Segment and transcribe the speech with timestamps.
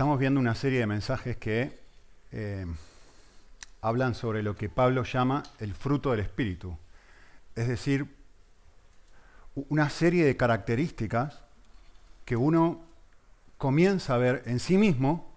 [0.00, 1.78] estamos viendo una serie de mensajes que
[2.32, 2.64] eh,
[3.82, 6.74] hablan sobre lo que Pablo llama el fruto del Espíritu.
[7.54, 8.06] Es decir,
[9.68, 11.42] una serie de características
[12.24, 12.80] que uno
[13.58, 15.34] comienza a ver en sí mismo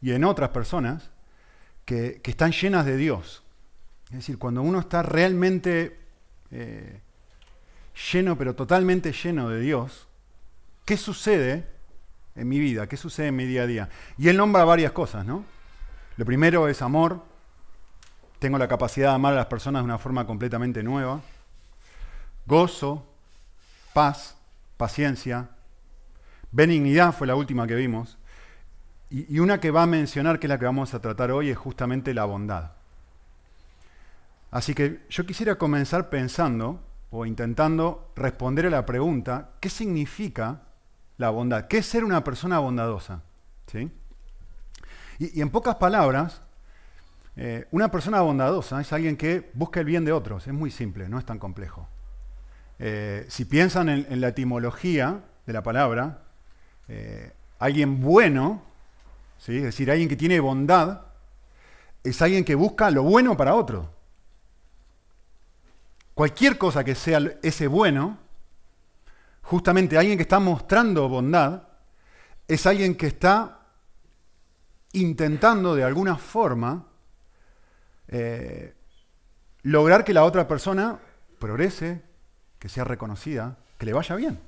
[0.00, 1.10] y en otras personas
[1.84, 3.42] que, están llenas de Dios.
[4.06, 5.98] Es decir, cuando uno está realmente
[6.50, 7.02] eh,
[8.10, 10.08] lleno, pero totalmente lleno de Dios,
[10.86, 11.77] ¿qué sucede
[12.38, 12.86] en mi vida?
[12.86, 13.88] ¿Qué sucede en mi día a día?
[14.16, 15.44] Y él nombra varias cosas, ¿no?
[16.16, 17.22] Lo primero es amor.
[18.38, 21.20] Tengo la capacidad de amar a las personas de una forma completamente nueva.
[22.46, 23.06] Gozo,
[23.92, 24.36] paz,
[24.76, 25.50] paciencia.
[26.50, 28.18] Benignidad fue la última que vimos.
[29.10, 31.56] Y, una que va a mencionar, que es la que vamos a tratar hoy, es
[31.56, 32.72] justamente la bondad.
[34.50, 40.62] Así que yo quisiera comenzar pensando o intentando responder a la pregunta, ¿qué significa
[41.18, 41.66] la bondad?
[41.66, 43.22] ¿Qué es ser una persona bondadosa?
[43.66, 43.90] ¿Sí?
[45.18, 46.40] Y, en pocas palabras,
[47.36, 50.46] eh, una persona bondadosa es alguien que busca el bien de otros.
[50.46, 51.88] Es muy simple, no es tan complejo.
[52.78, 56.22] Eh, si piensan en, la etimología de la palabra,
[56.86, 58.62] eh, alguien bueno,
[59.38, 59.56] ¿sí?
[59.56, 61.02] es decir, alguien que tiene bondad,
[62.04, 63.90] es alguien que busca lo bueno para otro.
[66.14, 68.18] Cualquier cosa que sea ese bueno,
[69.48, 71.62] justamente alguien que está mostrando bondad,
[72.46, 73.60] es alguien que está
[74.92, 76.84] intentando de alguna forma
[78.08, 78.74] eh,
[79.62, 80.98] lograr que la otra persona
[81.38, 82.02] progrese,
[82.58, 84.38] que sea reconocida, que le vaya bien.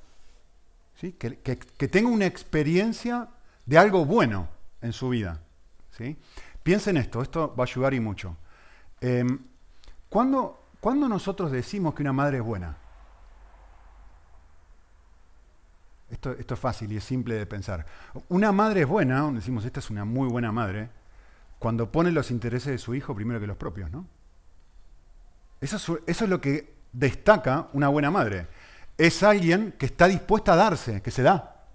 [1.01, 1.13] ¿sí?
[1.13, 1.31] Que,
[1.89, 3.29] tenga una experiencia
[3.65, 4.49] de algo bueno
[4.83, 5.41] en su vida.
[5.97, 6.19] ¿sí?
[6.63, 8.37] Piensen esto, esto va a ayudar y mucho.
[9.01, 9.25] Eh,
[10.11, 12.77] ¿cuándo, nosotros decimos que una madre es buena?
[16.11, 17.87] Esto, es fácil y es simple de pensar.
[18.29, 20.91] Una madre es buena, decimos, esta es una muy buena madre,
[21.59, 24.07] cuando pone los intereses de su hijo primero que los propios, ¿no?
[25.61, 25.77] Eso
[26.07, 28.49] eso es lo que destaca una buena madre.
[28.99, 31.67] Es alguien que está dispuesta a darse, que se da.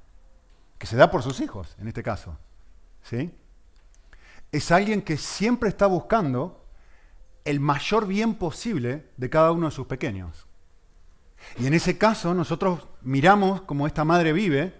[0.77, 2.37] Que se da por sus hijos, en este caso.
[3.03, 3.33] ¿Sí?
[4.51, 6.65] Es alguien que siempre está buscando
[7.45, 10.47] el mayor bien posible de cada uno de sus pequeños.
[11.57, 14.73] Y en ese caso nosotros miramos cómo esta madre vive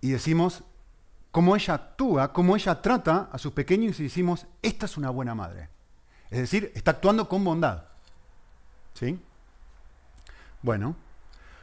[0.00, 0.64] y decimos
[1.30, 5.34] cómo ella actúa, cómo ella trata a sus pequeños y decimos, esta es una buena
[5.34, 5.68] madre.
[6.30, 7.84] Es decir, está actuando con bondad.
[8.94, 9.20] ¿Sí?
[10.62, 10.96] Bueno,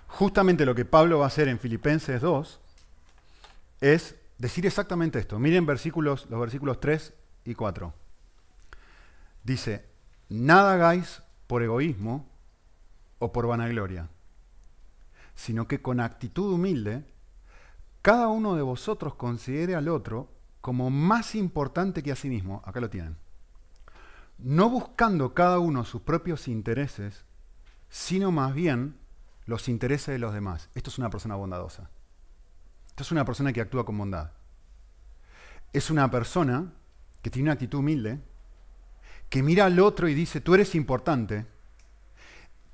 [0.08, 2.60] justamente lo que Pablo va a hacer en Filipenses 2
[3.82, 5.40] es decir exactamente esto.
[5.40, 7.14] Miren versículos, los versículos 3
[7.46, 7.94] y 4.
[9.44, 9.86] Dice,
[10.30, 12.30] nada hagáis por egoísmo
[13.24, 14.10] o por vanagloria,
[15.34, 17.06] sino que con actitud humilde,
[18.02, 20.30] cada uno de vosotros considere al otro
[20.60, 22.62] como más importante que a sí mismo.
[22.66, 23.16] Acá lo tienen.
[24.38, 27.24] No buscando cada uno sus propios intereses,
[27.90, 28.98] sino más bien
[29.46, 30.70] los intereses de los demás.
[30.76, 31.90] Esto es una persona bondadosa.
[32.88, 34.32] Esto es una persona que actúa con bondad.
[35.72, 36.74] Es una persona
[37.22, 38.20] que tiene una actitud humilde,
[39.30, 41.53] que mira al otro y dice, tú eres importante,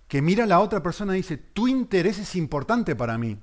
[0.09, 3.39] que mira a la otra persona y dice, tu interés es importante para mí.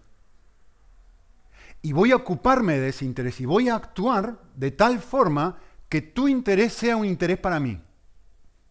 [1.80, 6.02] Y voy a ocuparme de ese interés y voy a actuar de tal forma que
[6.02, 7.80] tu interés sea un interés para mí.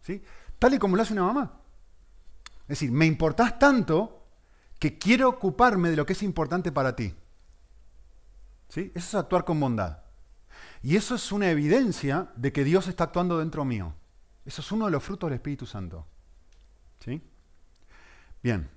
[0.02, 0.22] ¿Sí?
[0.58, 1.58] Tal y como lo hace una mamá.
[2.64, 4.26] Es decir, me importás tanto
[4.78, 7.14] que quiero ocuparme de lo que es importante para ti.
[8.68, 8.92] ¿Sí?
[8.94, 10.00] Eso es actuar con bondad.
[10.82, 13.94] Y eso es una evidencia de que Dios está actuando dentro mío.
[14.44, 16.06] Eso es uno de los frutos del Espíritu Santo.
[17.02, 17.22] ¿Sí?
[18.42, 18.68] Bien.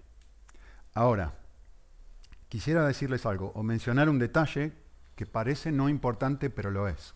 [0.94, 1.34] Ahora,
[2.50, 4.74] quisiera decirles algo o mencionar un detalle
[5.16, 7.14] que parece no importante, pero lo es.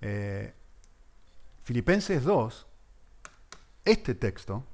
[0.00, 0.54] Eh,
[1.62, 2.66] Filipenses 2,
[3.84, 4.64] este texto,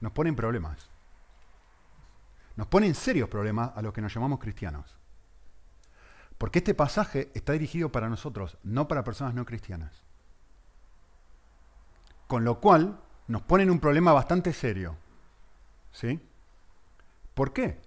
[0.00, 0.88] nos pone en problemas.
[2.56, 4.96] Nos pone en serios problemas a los que nos llamamos cristianos.
[6.36, 10.02] Porque este pasaje está dirigido para nosotros, no para personas no cristianas.
[12.26, 12.98] Con lo cual
[13.28, 14.96] nos pone en un problema bastante serio.
[15.92, 16.20] ¿Sí?
[17.34, 17.80] ¿Por qué?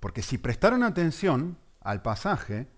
[0.00, 2.68] Porque si prestaron atención al pasaje,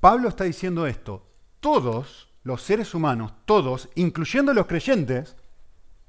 [0.00, 1.26] Pablo está diciendo esto.
[1.60, 5.36] Todos los seres humanos, todos, incluyendo los creyentes,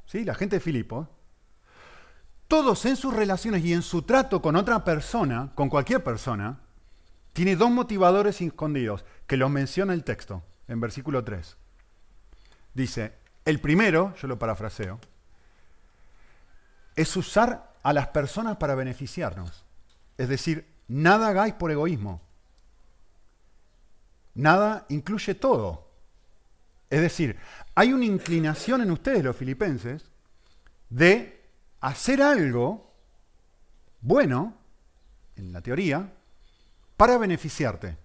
[0.06, 0.26] ¿sí?
[0.26, 1.08] la gente de Filipos,
[2.48, 6.60] todos en sus relaciones y en su trato con otra persona, con cualquier persona,
[7.34, 11.58] tiene dos motivadores escondidos, que los menciona el texto en versículo 3.
[12.74, 13.14] Dice,
[13.46, 15.00] el primero, yo lo parafraseo,
[16.96, 19.66] es usar a las personas para beneficiarnos.
[20.18, 22.22] Es decir, nada hagáis por egoísmo.
[24.34, 25.88] Nada incluye todo.
[26.90, 27.38] Es decir,
[27.74, 30.10] hay una inclinación en ustedes, los filipenses,
[30.90, 31.44] de
[31.82, 32.94] hacer algo
[34.02, 34.54] bueno,
[35.36, 36.14] en la teoría,
[36.96, 37.98] para beneficiarte.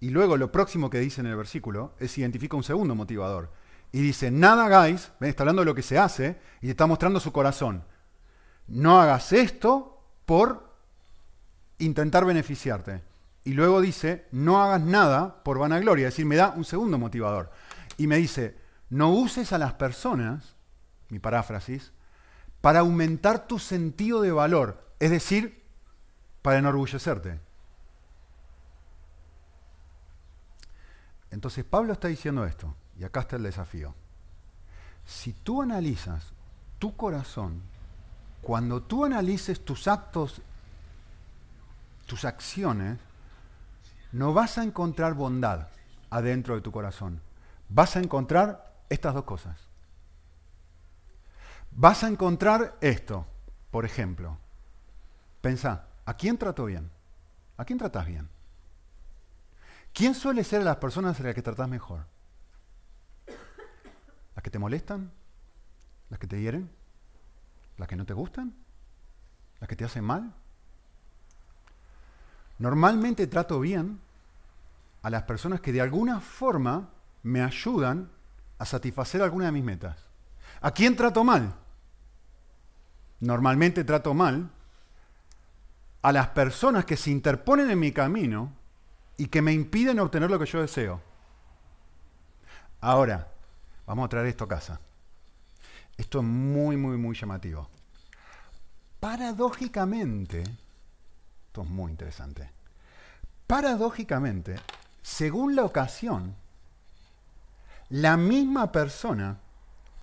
[0.00, 3.52] Y luego lo próximo que dice en el versículo es identifica un segundo motivador.
[3.92, 7.32] Y dice, nada hagáis, está hablando de lo que se hace, y está mostrando su
[7.32, 7.84] corazón.
[8.66, 10.74] No hagas esto por
[11.78, 13.02] intentar beneficiarte.
[13.44, 16.08] Y luego dice, no hagas nada por vanagloria.
[16.08, 17.50] Es decir, me da un segundo motivador.
[17.98, 18.58] Y me dice,
[18.88, 20.56] no uses a las personas,
[21.10, 21.92] mi paráfrasis,
[22.60, 24.82] para aumentar tu sentido de valor.
[24.98, 25.62] Es decir,
[26.40, 27.40] para enorgullecerte.
[31.30, 33.94] Entonces Pablo está diciendo esto, y acá está el desafío.
[35.04, 36.32] Si tú analizas
[36.78, 37.62] tu corazón,
[38.44, 40.40] cuando tú analices tus actos,
[42.06, 42.98] tus acciones,
[44.12, 45.68] no vas a encontrar bondad
[46.10, 47.20] adentro de tu corazón.
[47.68, 49.58] Vas a encontrar estas dos cosas.
[51.72, 53.26] Vas a encontrar esto,
[53.70, 54.36] por ejemplo.
[55.40, 56.90] Pensá, ¿a quién trato bien?
[57.56, 58.28] ¿A quién tratas bien?
[59.92, 62.04] ¿Quién suele ser las personas a las que tratas mejor?
[63.26, 65.10] ¿Las que te molestan?
[66.10, 66.70] ¿Las que te hieren?
[67.76, 68.54] ¿Las que no te gustan?
[69.60, 70.32] ¿Las que te hacen mal?
[72.58, 74.00] Normalmente trato bien
[75.02, 76.88] a las personas que de alguna forma
[77.22, 78.10] me ayudan
[78.58, 79.96] a satisfacer alguna de mis metas.
[80.60, 81.54] ¿A quién trato mal?
[83.20, 84.50] Normalmente trato mal
[86.02, 88.52] a las personas que se interponen en mi camino
[89.16, 91.00] y que me impiden obtener lo que yo deseo.
[92.80, 93.28] Ahora,
[93.86, 94.80] vamos a traer esto a casa.
[95.96, 97.68] Esto es muy, muy, muy llamativo.
[99.00, 102.50] Paradójicamente, esto es muy interesante.
[103.46, 104.56] Paradójicamente,
[105.02, 106.34] según la ocasión,
[107.90, 109.38] la misma persona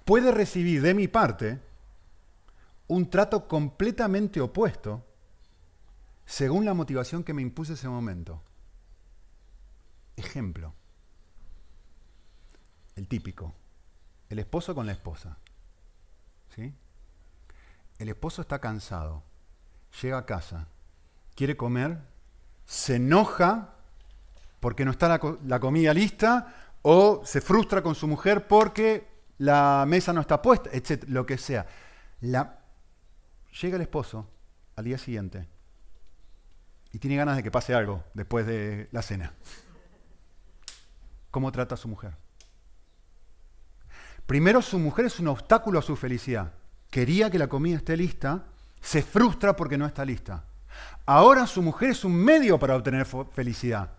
[0.05, 1.59] puede recibir de mi parte
[2.87, 5.03] un trato completamente opuesto
[6.25, 8.41] según la motivación que me impuse ese momento.
[10.15, 10.73] Ejemplo.
[12.95, 13.53] El típico.
[14.29, 15.37] El esposo con la esposa.
[16.57, 19.23] El esposo está cansado.
[20.01, 20.67] Llega a casa.
[21.35, 21.99] Quiere comer.
[22.65, 23.75] Se enoja
[24.59, 25.07] porque no está
[25.43, 29.07] la, comida lista o se frustra con su mujer porque
[29.39, 31.03] la mesa no está puesta, etc.
[31.07, 31.65] Lo que sea.
[32.21, 34.29] llega el esposo
[34.75, 35.47] al día siguiente
[36.93, 39.33] y tiene ganas de que pase algo después de la cena.
[41.31, 42.20] ¿Cómo trata a su mujer?
[44.31, 46.53] Primero, su mujer es un obstáculo a su felicidad.
[46.89, 48.45] Quería que la comida esté lista,
[48.79, 50.45] se frustra porque no está lista.
[51.05, 53.91] Ahora su mujer es un medio para obtener felicidad.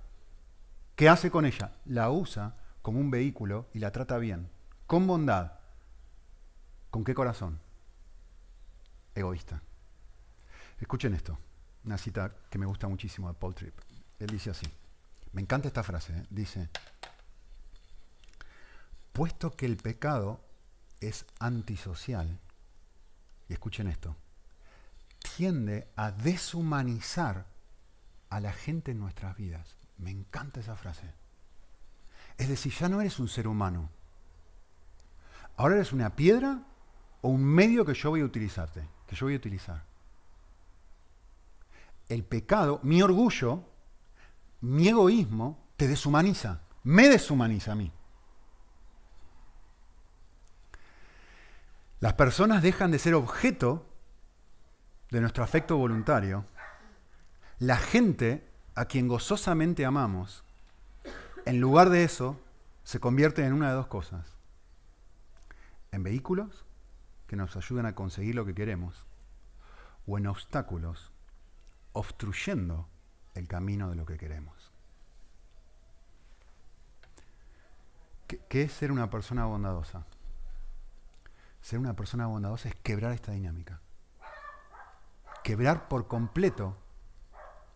[0.97, 1.73] ¿Qué hace con ella?
[1.85, 4.49] La usa como un vehículo y la trata bien,
[4.87, 5.53] con bondad.
[6.89, 7.61] ¿Con qué corazón?
[9.15, 9.61] Egoísta.
[10.81, 11.39] Escuchen esto,
[11.85, 13.79] una cita que me gusta muchísimo de Paul Tripp.
[14.19, 14.67] Él dice así,
[15.35, 16.27] me encanta esta frase, ¿eh?
[16.31, 16.71] dice,
[19.13, 20.41] puesto que el pecado
[21.01, 22.41] es antisocial,
[23.49, 24.17] y escuchen esto,
[25.37, 27.47] tiende a deshumanizar
[28.31, 29.77] a la gente en nuestras vidas.
[29.99, 31.13] Me encanta esa frase.
[32.39, 33.91] Es decir, ya no eres un ser humano.
[35.57, 36.63] Ahora eres una piedra
[37.21, 39.85] o un medio que yo voy a utilizarte, que yo voy a utilizar.
[42.09, 43.65] El pecado, mi orgullo,
[44.63, 47.93] mi egoísmo, te deshumaniza, me deshumaniza a mí.
[52.03, 53.87] Las personas dejan de ser objeto
[55.13, 56.45] de nuestro afecto voluntario.
[57.61, 58.45] La gente
[58.75, 60.43] a quien gozosamente amamos,
[61.45, 62.41] en lugar de eso,
[62.83, 64.37] se convierte en una de dos cosas.
[65.93, 66.65] En vehículos
[67.29, 69.07] que nos ayudan a conseguir lo que queremos,
[70.05, 71.13] o en obstáculos
[71.93, 72.89] obstruyendo
[73.35, 74.73] el camino de lo que queremos.
[78.27, 80.05] ¿Qué, es ser una persona bondadosa?
[81.63, 83.81] Ser una persona bondadosa es quebrar esta dinámica.
[85.43, 86.77] Quebrar por completo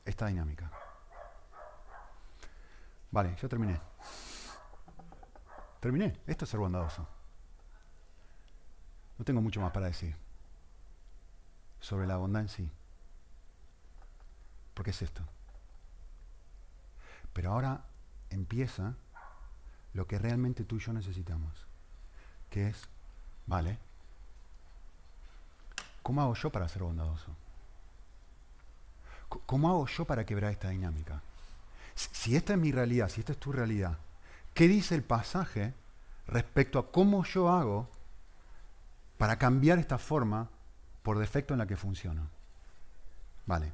[0.04, 0.70] esta dinámica.
[3.10, 3.80] Vale, yo terminé.
[5.80, 6.20] Terminé.
[6.26, 7.08] Esto es ser bondadoso.
[9.18, 10.16] No tengo mucho más para decir
[11.80, 12.70] sobre la bondad en sí.
[14.74, 15.22] Porque es esto.
[17.32, 17.84] Pero ahora
[18.30, 18.96] empieza
[19.92, 21.66] lo que realmente tú y yo necesitamos,
[22.50, 22.88] que es,
[23.46, 23.78] vale,
[26.02, 27.34] ¿cómo hago yo para ser bondadoso?
[29.28, 31.20] ¿Cómo hago yo para quebrar esta dinámica?
[31.94, 33.98] Si esta es mi realidad, si esta es tu realidad,
[34.54, 35.74] ¿qué dice el pasaje
[36.26, 37.88] respecto a cómo yo hago
[39.18, 40.48] para cambiar esta forma
[41.02, 42.28] por defecto en la que funciona?
[43.46, 43.72] Vale.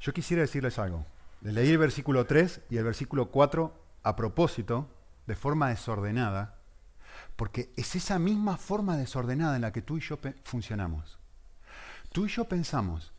[0.00, 1.04] Yo quisiera decirles algo.
[1.42, 4.88] Leí el versículo 3 y el versículo 4 a propósito,
[5.26, 6.54] de forma desordenada,
[7.36, 11.18] porque es esa misma forma desordenada en la que tú y yo funcionamos.
[12.12, 13.12] Tú y yo pensamos,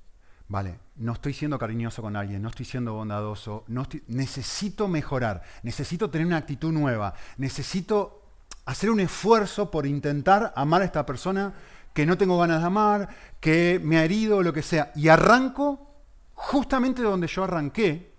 [0.47, 3.63] vale, no estoy siendo cariñoso con alguien, no estoy siendo bondadoso,
[4.07, 8.23] necesito mejorar, necesito tener una actitud nueva, necesito
[8.65, 11.53] hacer un esfuerzo por intentar amar a esta persona
[11.93, 13.09] que no tengo ganas de amar,
[13.39, 14.91] que me ha herido, lo que sea.
[14.95, 15.87] Y arranco
[16.33, 18.11] justamente donde yo arranqué,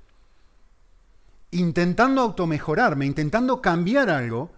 [1.52, 4.50] intentando automejorarme, intentando cambiar algo,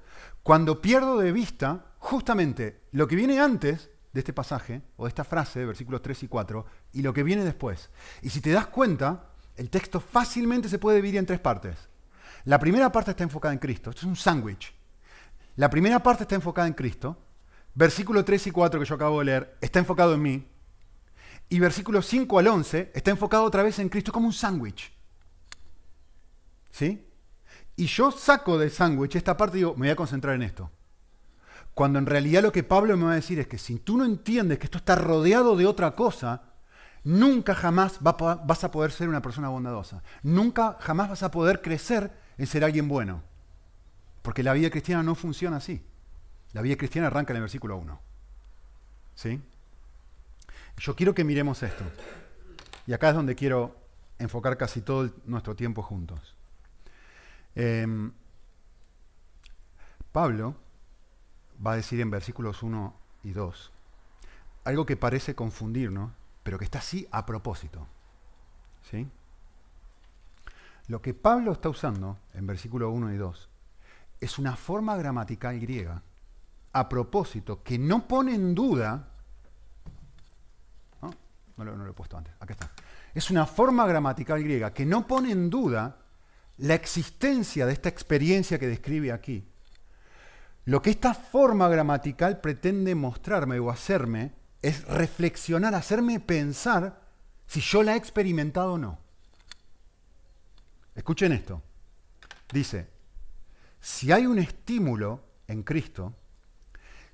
[0.43, 5.25] cuando pierdo de vista justamente lo que viene antes de este pasaje, o de esta
[5.25, 7.91] frase, versículos 3 y 4, y lo que viene después.
[8.23, 11.77] Y si te das cuenta, el texto fácilmente se puede dividir en tres partes.
[12.45, 14.75] La primera parte está enfocada en Cristo, esto es un sándwich.
[15.57, 17.17] La primera parte está enfocada en Cristo,
[17.75, 20.47] versículo 3 y 4 que yo acabo de leer está enfocado en mí,
[21.49, 24.93] y versículo 5 al 11 está enfocado otra vez en Cristo como un sándwich.
[26.71, 27.07] ¿Sí?
[27.81, 30.71] Y yo saco del sándwich esta parte y digo, me voy a concentrar en esto.
[31.73, 34.05] Cuando en realidad lo que Pablo me va a decir es que si tú no
[34.05, 36.43] entiendes que esto está rodeado de otra cosa,
[37.05, 40.03] nunca jamás vas a poder ser una persona bondadosa.
[40.23, 43.23] Nunca jamás vas a poder crecer en ser alguien bueno.
[44.21, 45.83] Porque la vida cristiana no funciona así.
[46.53, 47.99] La vida cristiana arranca en el versículo 1.
[49.15, 49.41] ¿Sí?
[50.77, 51.85] Yo quiero que miremos esto.
[52.87, 53.75] Y acá es donde quiero
[54.19, 56.37] enfocar casi todo nuestro tiempo juntos.
[57.55, 58.13] Em,
[60.13, 60.55] Pablo
[61.65, 63.73] va a decir en versículos 1 y 2
[64.65, 67.87] algo que parece confundirnos, pero que está así a propósito.
[68.91, 69.09] ¿Sí?
[70.89, 73.49] Lo que Pablo está usando en versículos 1 y 2
[74.21, 76.03] es una forma gramatical griega
[76.73, 79.09] a propósito que no pone en duda.
[81.57, 82.71] No, lo, no lo he puesto antes, acá está.
[83.15, 86.00] Es una forma gramatical griega que no pone en duda
[86.61, 89.49] la existencia de esta experiencia que describe aquí.
[90.67, 97.01] Lo que esta forma gramatical pretende mostrarme o hacerme es reflexionar, hacerme pensar
[97.47, 98.99] si yo la he experimentado o no.
[100.95, 101.63] Escuchen esto.
[102.53, 102.89] Dice,
[103.81, 106.15] si hay un estímulo en Cristo,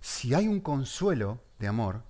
[0.00, 2.02] si hay un consuelo de amor,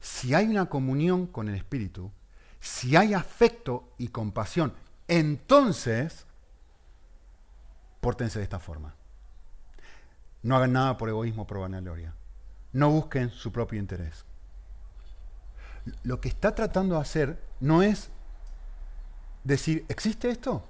[0.00, 2.10] si hay una comunión con el Espíritu,
[2.58, 4.74] si hay afecto y compasión,
[5.06, 6.26] entonces
[8.00, 8.94] pórtense de esta forma.
[10.42, 12.14] No hagan nada por egoísmo por vanagloria.
[12.72, 14.24] No busquen su propio interés.
[16.02, 18.10] Lo que está tratando de hacer no es
[19.44, 20.64] decir, ¿existe esto?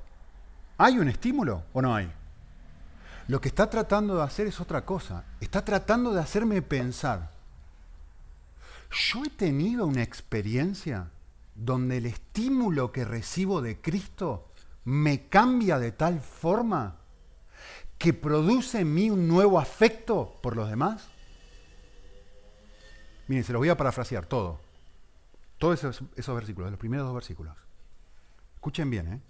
[0.78, 2.10] ¿Hay un estímulo o no hay?
[3.28, 5.25] Lo que está tratando de hacer es otra cosa.
[5.40, 7.30] Está tratando de hacerme pensar.
[8.90, 11.10] Yo he tenido una experiencia
[11.54, 14.50] donde el estímulo que recibo de Cristo
[14.84, 17.00] me cambia de tal forma
[18.00, 21.07] que produce en mí un nuevo afecto por los demás?
[23.28, 24.59] Miren, se los voy a parafrasear todo.
[25.59, 27.54] Todos esos, esos versículos, los primeros dos versículos.
[28.54, 29.21] Escuchen bien, ¿eh?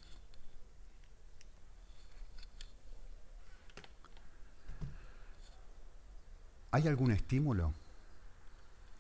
[6.71, 7.75] ¿Hay algún estímulo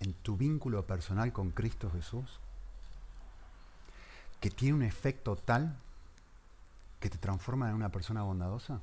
[0.01, 2.41] en tu vínculo personal con Cristo Jesús
[4.41, 5.77] que tiene un efecto tal
[6.99, 8.81] que te transforma en una persona bondadosa?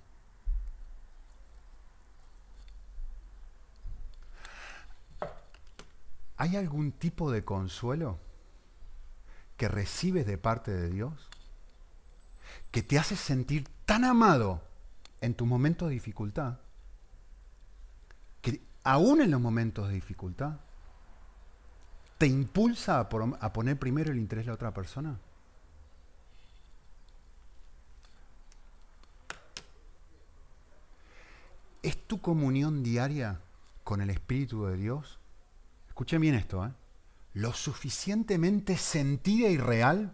[6.37, 8.19] ¿Hay algún tipo de consuelo
[9.57, 11.29] que recibes de parte de Dios
[12.71, 14.61] que te hace sentir tan amado
[15.19, 16.59] en tu momento de dificultad
[18.41, 20.59] que aún en los momentos de dificultad
[22.17, 23.09] te impulsa a,
[23.53, 25.19] poner primero el interés de la otra persona?
[31.83, 33.39] ¿Es tu comunión diaria
[33.83, 35.19] con el Espíritu de Dios
[35.97, 36.71] escuchen bien esto, ¿eh?
[37.33, 40.13] lo suficientemente sentida y real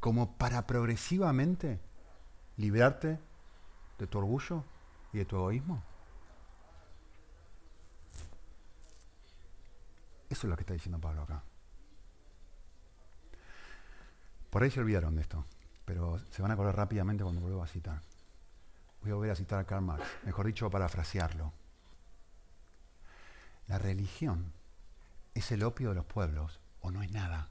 [0.00, 1.78] como para progresivamente
[2.56, 3.20] liberarte
[3.98, 4.64] de tu orgullo
[5.12, 5.82] y de tu egoísmo?
[10.30, 11.42] Eso es lo que está diciendo Pablo acá.
[14.48, 15.44] Por ahí se olvidaron de esto,
[15.84, 18.00] pero se van a acordar rápidamente cuando vuelva a citar.
[19.02, 21.65] Voy a volver a citar a Karl Marx, mejor dicho, para parafrasearlo.
[23.68, 24.52] La religión
[25.34, 27.50] es el opio de los pueblos o no es nada.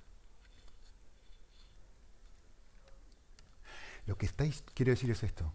[4.06, 5.54] Lo que estáis, quiero decir es esto.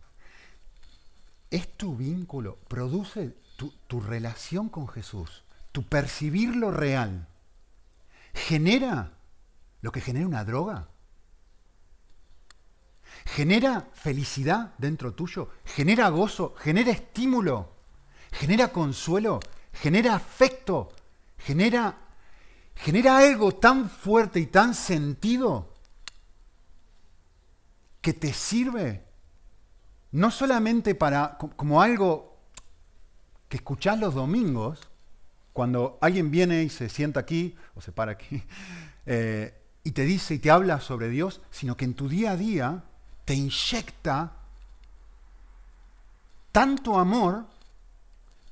[1.50, 7.26] Es tu vínculo, produce tu, tu relación con Jesús, tu percibir lo real,
[8.34, 9.12] genera
[9.80, 10.88] lo que genera una droga.
[13.24, 17.74] Genera felicidad dentro tuyo, genera gozo, genera estímulo,
[18.30, 19.40] genera consuelo,
[19.72, 20.92] genera afecto,
[21.38, 21.96] genera,
[22.76, 25.74] genera algo tan fuerte y tan sentido
[28.00, 29.04] que te sirve
[30.12, 32.38] no solamente para como algo
[33.48, 34.90] que escuchás los domingos,
[35.52, 38.42] cuando alguien viene y se sienta aquí o se para aquí
[39.06, 42.36] eh, y te dice y te habla sobre Dios, sino que en tu día a
[42.36, 42.84] día
[43.24, 44.32] te inyecta
[46.52, 47.46] tanto amor,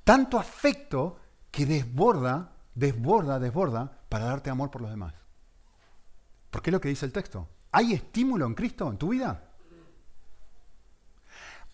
[0.08, 1.18] tanto afecto
[1.50, 5.12] que desborda, desborda, desborda para darte amor por los demás.
[6.50, 7.46] ¿Por qué es lo que dice el texto?
[7.72, 9.50] ¿Hay estímulo en Cristo en tu vida?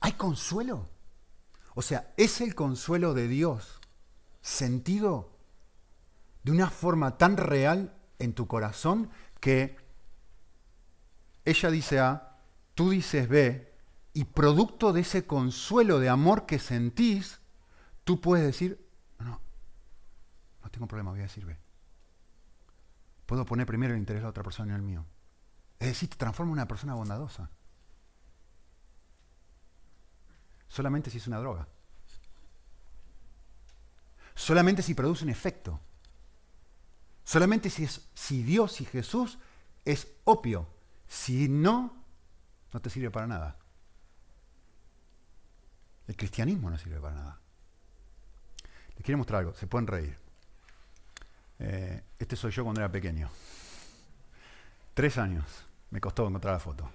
[0.00, 0.88] ¿Hay consuelo?
[1.76, 3.78] O sea, es el consuelo de Dios
[4.40, 5.30] sentido
[6.42, 9.76] de una forma tan real en tu corazón que
[11.44, 12.40] ella dice A,
[12.74, 13.72] tú dices B,
[14.12, 17.38] y producto de ese consuelo de amor que sentís,
[18.04, 18.86] tú puedes decir,
[19.18, 19.40] no,
[20.62, 21.44] no tengo problema, voy a decir.
[23.26, 25.04] Puedo poner primero el interés de la otra persona en el mío.
[25.78, 27.50] Es decir, te transforma en una persona bondadosa.
[30.68, 31.66] Solamente si es una droga.
[34.34, 35.80] Solamente si produce un efecto.
[37.24, 39.38] Solamente si, si Dios y Jesús
[39.84, 40.68] es opio.
[41.06, 42.04] Si no,
[42.72, 43.58] no te sirve para nada.
[46.06, 47.43] El cristianismo no sirve para nada.
[48.96, 50.16] Les quiero mostrar algo, se pueden reír.
[51.58, 53.28] Eh, este soy yo cuando era pequeño.
[54.94, 55.44] Tres años
[55.90, 56.90] me costó encontrar la foto.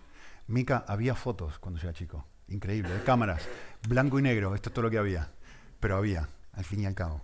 [0.48, 2.26] Mica, había fotos cuando yo era chico.
[2.48, 3.48] Increíble, de cámaras.
[3.88, 5.30] Blanco y negro, esto es todo lo que había.
[5.80, 7.22] Pero había, al fin y al cabo.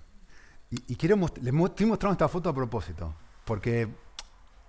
[0.70, 3.14] Y, quiero les estoy mostrando esta foto a propósito,
[3.46, 3.88] porque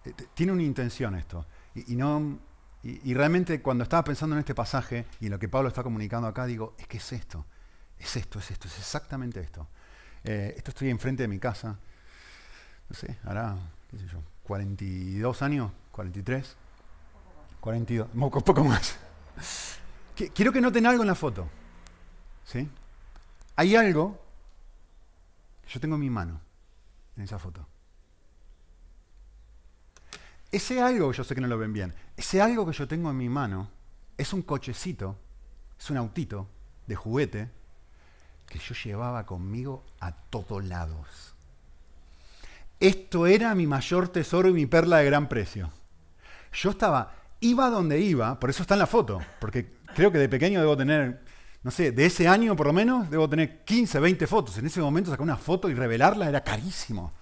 [0.05, 1.47] eh, tiene una intención esto.
[1.75, 2.39] Y, no,
[2.83, 6.29] y, realmente cuando estaba pensando en este pasaje y en lo que Pablo está comunicando
[6.29, 7.45] acá, digo, es que es esto,
[7.99, 9.69] es esto, es esto, es exactamente esto.
[10.29, 11.79] Eh, esto estoy enfrente de mi casa,
[12.89, 13.57] no sé, hará,
[13.89, 16.57] qué sé yo, 42 años, 43,
[17.61, 18.99] 42, un poco más.
[20.35, 21.49] Quiero que noten algo en la foto.
[22.45, 22.69] ¿sí?
[23.55, 24.21] Hay algo
[25.69, 26.41] yo tengo mi mano
[27.17, 27.67] en esa foto.
[30.51, 33.17] Ese algo, yo sé que no lo ven bien, ese algo que yo tengo en
[33.17, 33.71] mi mano
[34.17, 35.19] es un cochecito,
[35.79, 36.49] es un autito
[36.87, 37.51] de juguete
[38.49, 41.35] que yo llevaba conmigo a todos lados.
[42.79, 45.71] Esto era mi mayor tesoro y mi perla de gran precio.
[46.53, 50.29] Yo estaba, iba donde iba, por eso está en la foto, porque creo que de
[50.29, 51.25] pequeño debo tener
[51.67, 54.57] no sé, de ese año por lo menos, debo tener 15, 20 fotos.
[54.57, 57.13] En ese momento sacar una foto y revelarla era carísimo.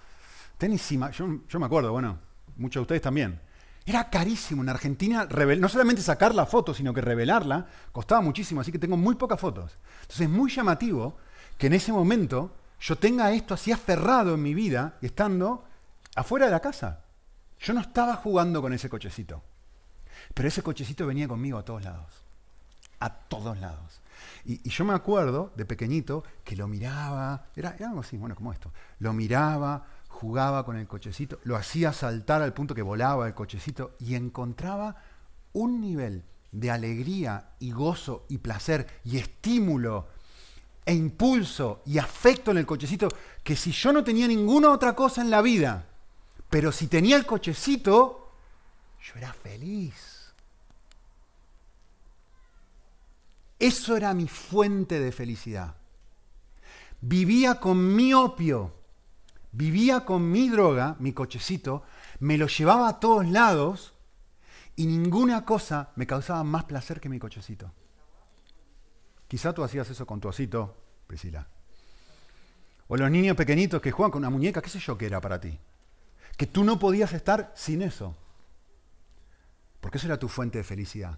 [0.59, 2.19] Tenísima, yo, yo me acuerdo, bueno,
[2.55, 3.41] muchos de ustedes también.
[3.85, 5.27] Era carísimo en Argentina,
[5.59, 9.39] no solamente sacar la foto, sino que revelarla, costaba muchísimo, así que tengo muy pocas
[9.39, 9.77] fotos.
[10.01, 11.17] Entonces es muy llamativo
[11.57, 15.65] que en ese momento yo tenga esto así aferrado en mi vida, estando
[16.15, 17.01] afuera de la casa.
[17.59, 19.43] Yo no estaba jugando con ese cochecito,
[20.33, 22.23] pero ese cochecito venía conmigo a todos lados.
[22.99, 24.01] A todos lados.
[24.45, 28.71] Y, yo me acuerdo de pequeñito que lo miraba, era, algo así, bueno, como esto.
[28.99, 33.95] Lo miraba, jugaba con el cochecito, lo hacía saltar al punto que volaba el cochecito
[33.99, 34.95] y encontraba
[35.51, 40.07] un nivel de alegría y gozo y placer y estímulo
[40.85, 43.09] e impulso y afecto en el cochecito
[43.43, 45.85] que si yo no tenía ninguna otra cosa en la vida,
[46.49, 48.31] pero si tenía el cochecito,
[49.01, 50.33] yo era feliz.
[53.59, 55.75] Eso era mi fuente de felicidad.
[57.01, 58.73] Vivía con mi opio,
[59.55, 61.83] vivía con mi droga, mi cochecito,
[62.19, 63.93] me lo llevaba a todos lados
[64.75, 67.71] y ninguna cosa me causaba más placer que mi cochecito.
[69.27, 71.47] Quizá tú hacías eso con tu osito, Priscila.
[72.87, 75.39] O los niños pequeñitos que juegan con una muñeca, qué sé yo qué era para
[75.39, 75.57] ti.
[76.37, 78.15] Que tú no podías estar sin eso.
[79.79, 81.17] Porque eso era tu fuente de felicidad.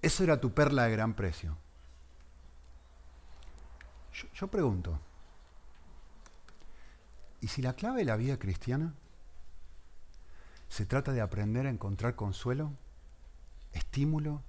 [0.00, 1.56] Eso era tu perla de gran precio.
[4.34, 4.98] Yo, pregunto,
[7.40, 8.94] ¿y si la clave de la vida cristiana
[10.68, 12.72] se trata de aprender a encontrar consuelo,
[13.72, 14.42] estímulo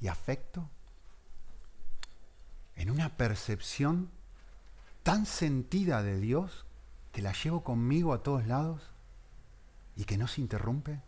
[0.00, 0.68] y afecto
[2.76, 4.10] en una percepción
[5.02, 6.64] tan sentida de Dios
[7.12, 8.82] que la llevo conmigo a todos lados
[9.96, 11.00] y que no se interrumpe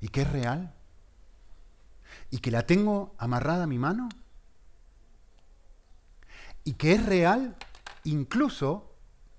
[0.00, 0.72] y que es real?
[2.30, 4.08] y que la tengo amarrada a mi mano
[6.64, 7.56] y que es real
[8.04, 8.92] incluso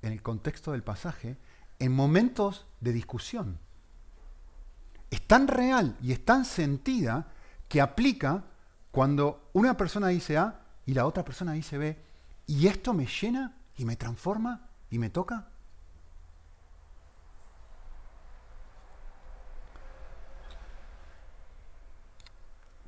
[0.07, 1.37] en el contexto del pasaje
[1.79, 3.59] en momentos de discusión.
[5.09, 7.27] Es tan real y es tan sentida
[7.67, 8.43] que aplica
[8.91, 11.97] cuando una persona dice A y la otra persona dice B
[12.47, 15.47] y esto me llena y me transforma y me toca.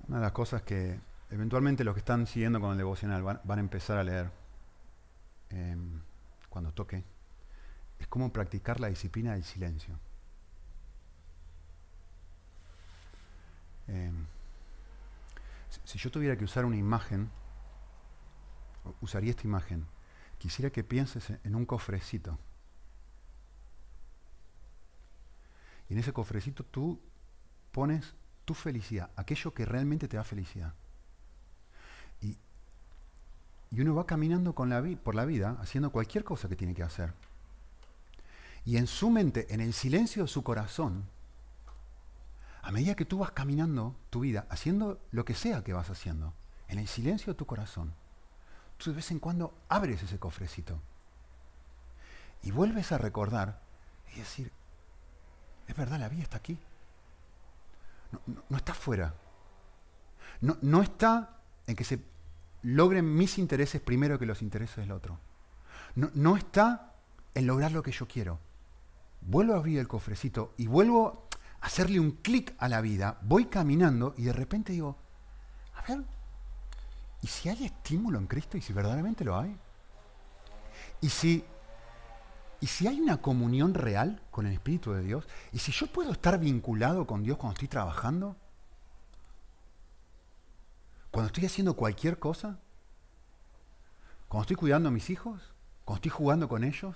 [0.08, 3.60] Una de las cosas que eventualmente los que están siguiendo con el devocional van, a
[3.60, 4.32] empezar a leer
[5.52, 6.02] em,
[6.50, 7.04] cuando toque
[8.00, 10.00] es cómo practicar la disciplina del silencio.
[13.88, 14.26] Em,
[15.84, 17.30] si yo tuviera que usar una imagen,
[19.02, 19.86] usaría esta imagen.
[20.38, 22.40] Quisiera que pienses en un cofrecito.
[25.90, 27.02] Y en ese cofrecito tú
[27.72, 30.74] pones tu felicidad, aquello que realmente te da felicidad.
[33.72, 36.84] Y, uno va caminando con la por la vida haciendo cualquier cosa que tiene que
[36.84, 37.14] hacer.
[38.66, 41.06] Y en su mente, en el silencio de su corazón,
[42.62, 46.34] a medida que tú vas caminando tu vida, haciendo lo que sea que vas haciendo,
[46.68, 47.94] en el silencio de tu corazón,
[48.78, 50.80] tú de vez en cuando abres ese cofrecito
[52.44, 53.60] y vuelves a recordar
[54.14, 54.52] y decir,
[55.68, 56.58] es verdad, la vida está aquí.
[58.50, 59.14] No, está fuera.
[60.42, 62.00] No, no, está en que se
[62.62, 65.20] logren mis intereses primero que los intereses del otro.
[65.96, 66.94] No, no está
[67.34, 68.40] en lograr lo que yo quiero.
[69.22, 71.28] Vuelvo a abrir el cofrecito y vuelvo
[71.62, 73.18] a hacerle un clic a la vida.
[73.22, 74.98] Voy caminando y de repente digo,
[75.76, 76.04] a ver,
[77.22, 79.56] ¿y si hay estímulo en Cristo y si verdaderamente lo hay?
[81.02, 81.44] ¿Y si
[82.62, 86.12] y si hay una comunión real con el Espíritu de Dios, y si yo puedo
[86.12, 88.36] estar vinculado con Dios cuando estoy trabajando,
[91.12, 92.60] cuando estoy haciendo cualquier cosa,
[94.28, 95.42] cuando estoy cuidando a mis hijos,
[95.86, 96.96] cuando estoy jugando con ellos,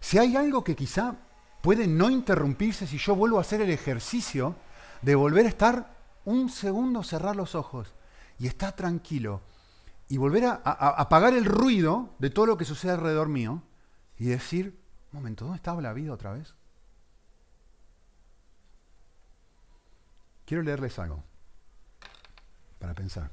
[0.00, 1.16] si hay algo que quizá
[1.60, 4.56] puede no interrumpirse si yo vuelvo a hacer el ejercicio
[5.02, 7.94] de volver a estar un segundo, cerrar los ojos
[8.38, 9.42] y estar tranquilo
[10.08, 13.62] y volver a, apagar el ruido de todo lo que sucede alrededor mío,
[14.18, 14.78] y decir,
[15.12, 16.54] un momento, ¿dónde estaba la vida otra vez?
[20.44, 21.22] Quiero leerles algo
[22.80, 23.30] para pensar.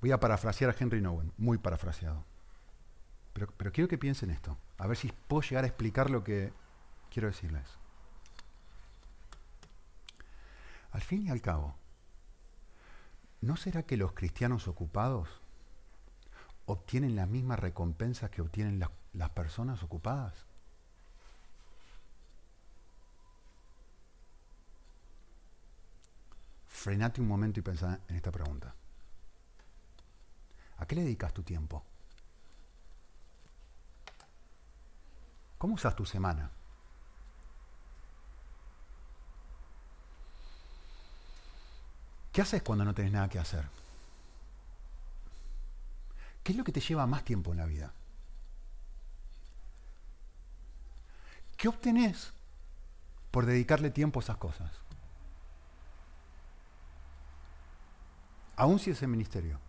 [0.00, 2.24] Voy a parafrasear a Henry Nowen, muy parafraseado.
[3.32, 6.52] Pero, quiero que piensen esto, a ver si puedo llegar a explicar lo que
[7.10, 7.66] quiero decirles.
[10.92, 11.74] Al fin y al cabo,
[13.40, 15.28] ¿no será que los cristianos ocupados
[16.66, 20.34] obtienen las mismas recompensas que obtienen las personas ocupadas.
[26.76, 28.72] Frenate un momento y pensá en esta pregunta.
[30.76, 31.82] ¿A qué le dedicas tu tiempo?
[35.56, 36.50] ¿Cómo usas tu semana?
[42.30, 43.66] ¿Qué haces cuando no tenés nada que hacer?
[46.44, 47.92] ¿Qué es lo que te lleva más tiempo en la vida?
[51.56, 52.34] ¿Qué obtenés
[53.30, 54.85] por dedicarle tiempo a esas cosas?
[58.56, 59.60] Aún si es el ministerio.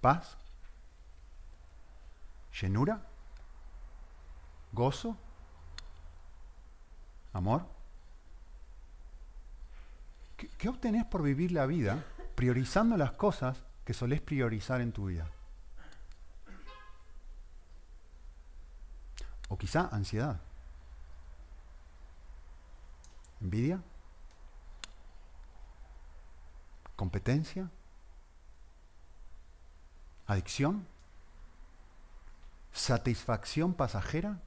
[0.00, 0.36] Paz,
[2.60, 3.00] llenura,
[4.72, 5.16] gozo,
[7.32, 7.64] amor.
[10.36, 15.06] ¿Qué, ¿Qué, obtenés por vivir la vida priorizando las cosas que solés priorizar en tu
[15.06, 15.30] vida?
[19.48, 20.40] O quizá ansiedad.
[23.40, 23.80] Envidia.
[26.96, 27.70] Competencia.
[30.26, 30.86] Adicción.
[32.72, 34.40] Satisfacción pasajera.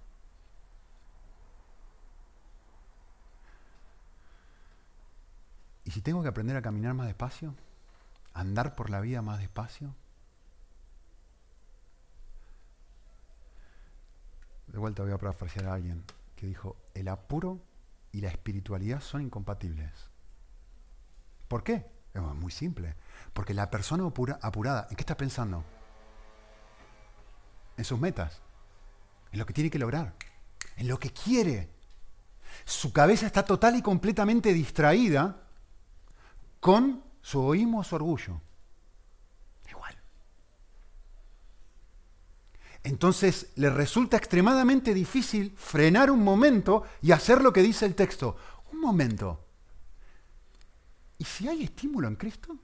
[5.86, 7.56] ¿Y si tengo que aprender a caminar más despacio?
[8.34, 9.96] ¿Andar por la vida más despacio?
[14.68, 16.04] De vuelta voy a parafrasear a alguien
[16.36, 17.60] que dijo, el apuro
[18.12, 19.92] y la espiritualidad son incompatibles.
[21.48, 21.97] ¿Por qué?
[22.22, 22.96] Muy simple.
[23.34, 24.04] Porque la persona
[24.42, 25.64] apurada, ¿en qué está pensando?
[27.78, 28.42] En sus metas,
[29.32, 30.14] en lo que tiene que lograr,
[30.78, 31.70] en lo que quiere.
[32.66, 35.44] Su cabeza está total y completamente distraída
[36.60, 38.42] con su egoísmo o su orgullo.
[42.88, 48.38] entonces le resulta extremadamente difícil frenar un momento y hacer lo que dice el texto.
[48.72, 49.47] Un momento.
[51.18, 52.58] ¿Y si hay estímulo en Cristo?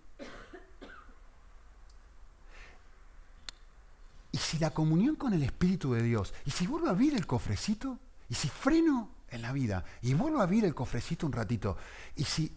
[4.31, 6.33] ¿Y si la comunión con el Espíritu de Dios?
[6.45, 7.99] ¿Y si vuelvo a abrir el cofrecito?
[8.29, 9.85] ¿Y si freno en la vida?
[10.01, 11.77] ¿Y vuelvo a abrir el cofrecito un ratito?
[12.15, 12.51] ¿Y si,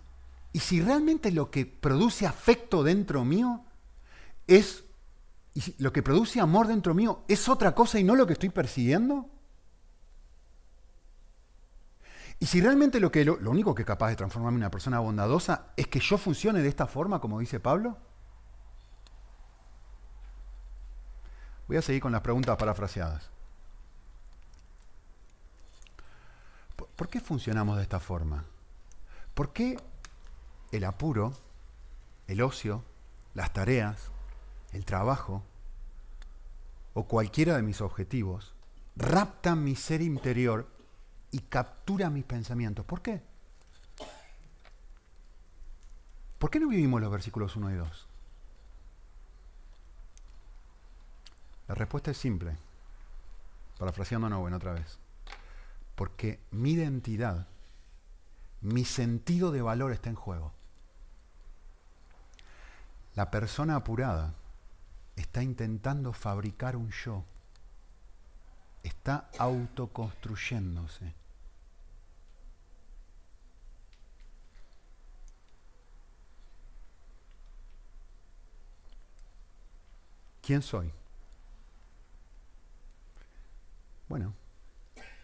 [0.52, 3.64] y si realmente lo que produce afecto dentro mío
[4.46, 4.84] es...
[5.54, 8.50] ¿Y lo que produce amor dentro mío es otra cosa y no lo que estoy
[8.50, 9.30] persiguiendo?
[12.38, 14.70] Y si realmente lo, que, lo, lo único que es capaz de transformarme en una
[14.70, 17.96] persona bondadosa es que yo funcione de esta forma, como dice Pablo,
[21.68, 23.28] Voy a seguir con las preguntas parafraseadas.
[26.94, 28.44] ¿Por qué funcionamos de esta forma?
[29.34, 29.78] ¿Por qué
[30.70, 31.32] el apuro,
[32.26, 32.84] el ocio,
[33.34, 34.10] las tareas,
[34.72, 35.42] el trabajo
[36.94, 38.54] o cualquiera de mis objetivos
[38.94, 40.68] raptan mi ser interior
[41.36, 42.86] y capturan mis pensamientos?
[42.86, 43.20] ¿Por qué?
[46.38, 48.06] ¿Por qué no vivimos los versículos 1 y 2?
[51.68, 52.56] La respuesta es simple.
[53.78, 54.98] Parafraseando a otra vez.
[55.94, 57.46] Porque mi identidad,
[58.62, 60.54] mi sentido de valor está en juego.
[63.14, 64.32] La persona apurada
[65.16, 67.24] está intentando fabricar un yo.
[68.82, 71.25] Está autoconstruyéndose.
[80.46, 80.92] ¿Quién soy?
[84.08, 84.32] Bueno,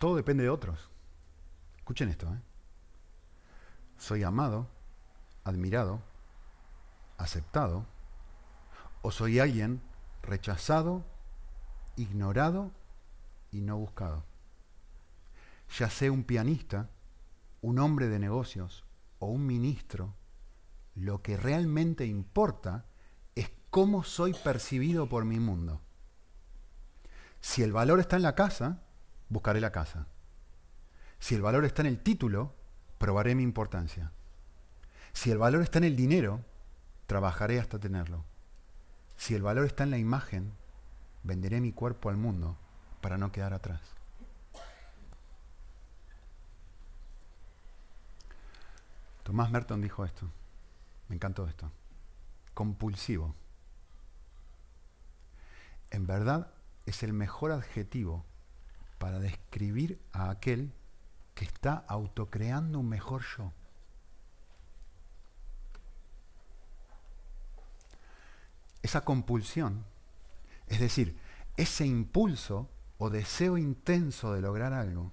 [0.01, 0.91] todo depende de otros.
[1.77, 2.27] Escuchen esto.
[2.27, 2.41] ¿eh?
[3.99, 4.67] Soy amado,
[5.45, 6.01] admirado,
[7.19, 7.87] aceptado,
[9.03, 9.81] o soy alguien
[10.23, 11.05] rechazado,
[11.95, 12.73] ignorado
[13.53, 14.25] y no buscado.
[15.79, 16.91] Ya sea un pianista,
[17.61, 18.85] un hombre de negocios
[19.21, 20.17] o un ministro,
[20.97, 22.87] lo que realmente importa
[23.73, 25.81] cómo soy percibido por mi mundo.
[27.41, 28.83] Si el valor está en la casa,
[29.31, 30.09] buscaré la casa.
[31.19, 32.55] Si el valor está en el título,
[32.99, 34.13] probaré mi importancia.
[35.15, 36.45] Si el valor está en el dinero,
[37.07, 38.27] trabajaré hasta tenerlo.
[39.17, 40.53] Si el valor está en la imagen,
[41.23, 42.59] venderé mi cuerpo al mundo
[43.01, 43.81] para no quedar atrás.
[49.23, 50.31] Tomás Merton dijo esto.
[51.09, 51.73] Me encantó esto.
[52.53, 53.35] Compulsivo.
[55.93, 56.51] En verdad,
[56.87, 58.25] es el mejor adjetivo
[58.99, 60.73] para describir a aquel
[61.35, 63.53] que está autocreando un mejor yo.
[68.81, 69.85] Esa compulsión,
[70.67, 71.19] es decir,
[71.59, 75.13] ese impulso o deseo intenso de lograr algo,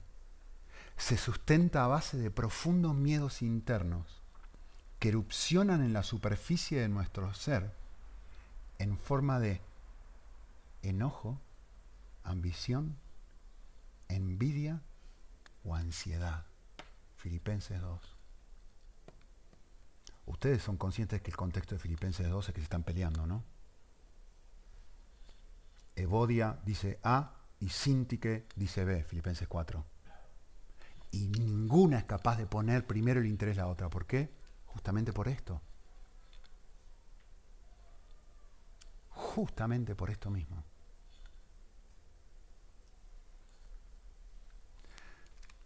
[0.96, 4.22] se sustenta a base de profundos miedos internos
[4.98, 7.74] que erupcionan en la superficie de nuestro ser
[8.78, 9.62] en forma de
[10.82, 11.40] enojo,
[12.24, 12.98] ambición,
[14.08, 14.82] envidia
[15.64, 16.46] o ansiedad.
[17.16, 18.18] Filipenses 2.
[20.26, 23.44] Ustedes son conscientes que el contexto de Filipenses 2 es que se están peleando, ¿no?
[25.96, 29.84] Evodia dice A y Sintique dice B, Filipenses 4.
[31.12, 33.90] Y ninguna es capaz de poner primero el interés de la otra.
[33.90, 34.32] ¿Por qué?
[34.66, 35.62] Justamente por esto.
[39.10, 40.64] Justamente por esto mismo.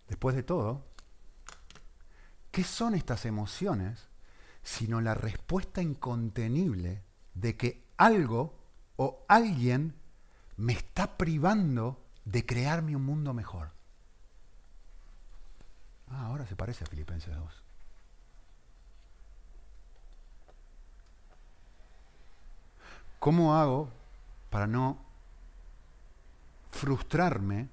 [0.07, 0.85] Después de todo,
[2.51, 4.07] ¿qué son estas emociones
[4.61, 8.57] sino la respuesta incontenible de que algo
[8.95, 9.95] o alguien
[10.55, 13.71] me está privando de crearme un mundo mejor?
[16.09, 17.63] Ah, ahora se parece a Filipenses 2.
[23.19, 23.89] ¿Cómo hago
[24.49, 25.03] para no
[26.71, 27.69] frustrarme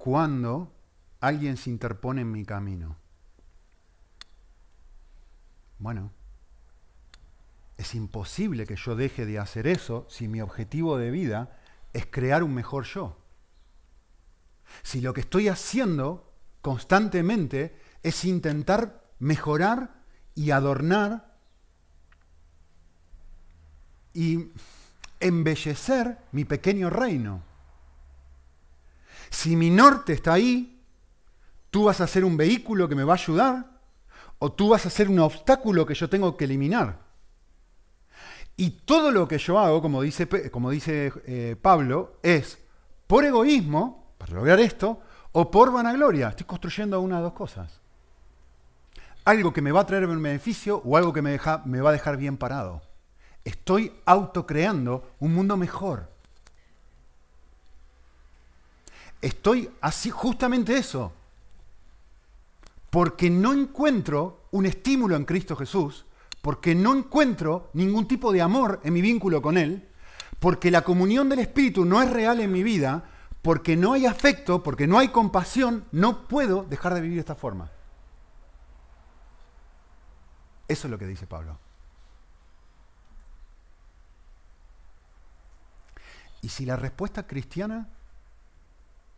[0.00, 0.72] cuando
[1.20, 2.96] alguien se interpone en mi camino?
[5.78, 6.10] Bueno,
[7.76, 11.54] es imposible que yo deje de hacer eso si mi objetivo de vida
[11.92, 13.18] es crear un mejor yo.
[14.82, 16.32] Si lo que estoy haciendo
[16.62, 20.02] constantemente es intentar mejorar
[20.34, 21.36] y adornar
[24.14, 24.48] y
[25.20, 27.49] embellecer mi pequeño reino.
[29.30, 30.82] Si mi norte está ahí,
[31.70, 33.70] tú vas a ser un vehículo que me va a ayudar
[34.38, 36.98] o tú vas a ser un obstáculo que yo tengo que eliminar.
[38.56, 42.58] Y todo lo que yo hago, como dice, como dice eh, Pablo, es
[43.06, 45.00] por egoísmo, para lograr esto,
[45.32, 46.28] o por vanagloria.
[46.28, 47.80] Estoy construyendo una de dos cosas.
[49.24, 51.92] Algo que me va a traer un beneficio o algo que me, me va a
[51.92, 52.82] dejar bien parado.
[53.44, 56.10] Estoy autocreando un mundo mejor.
[59.20, 61.12] Estoy así, justamente eso.
[62.90, 66.06] Porque no encuentro un estímulo en Cristo Jesús,
[66.42, 69.88] porque no encuentro ningún tipo de amor en mi vínculo con Él,
[70.38, 73.04] porque la comunión del Espíritu no es real en mi vida,
[73.42, 77.34] porque no hay afecto, porque no hay compasión, no puedo dejar de vivir de esta
[77.34, 77.70] forma.
[80.66, 81.58] Eso es lo que dice Pablo.
[86.42, 87.88] Y si la respuesta cristiana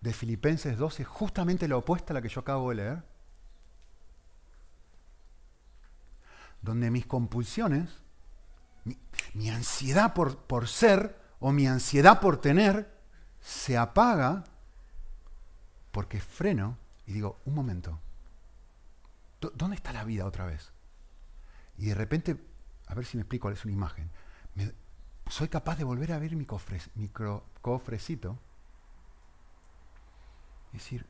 [0.02, 3.02] de Filipenses 12 es justamente la opuesta a la que yo acabo de leer,
[6.60, 7.88] donde mis compulsiones,
[9.34, 12.92] mi, ansiedad por, por ser o mi ansiedad por tener,
[13.40, 14.44] se apaga
[15.92, 18.00] porque freno y digo, un momento,
[19.54, 20.72] ¿dónde está la vida otra vez?
[21.78, 22.36] Y de repente,
[22.86, 24.10] a ver si me explico es una imagen,
[25.28, 28.38] soy capaz de volver a ver mi, cofrecito
[30.72, 31.06] y decir,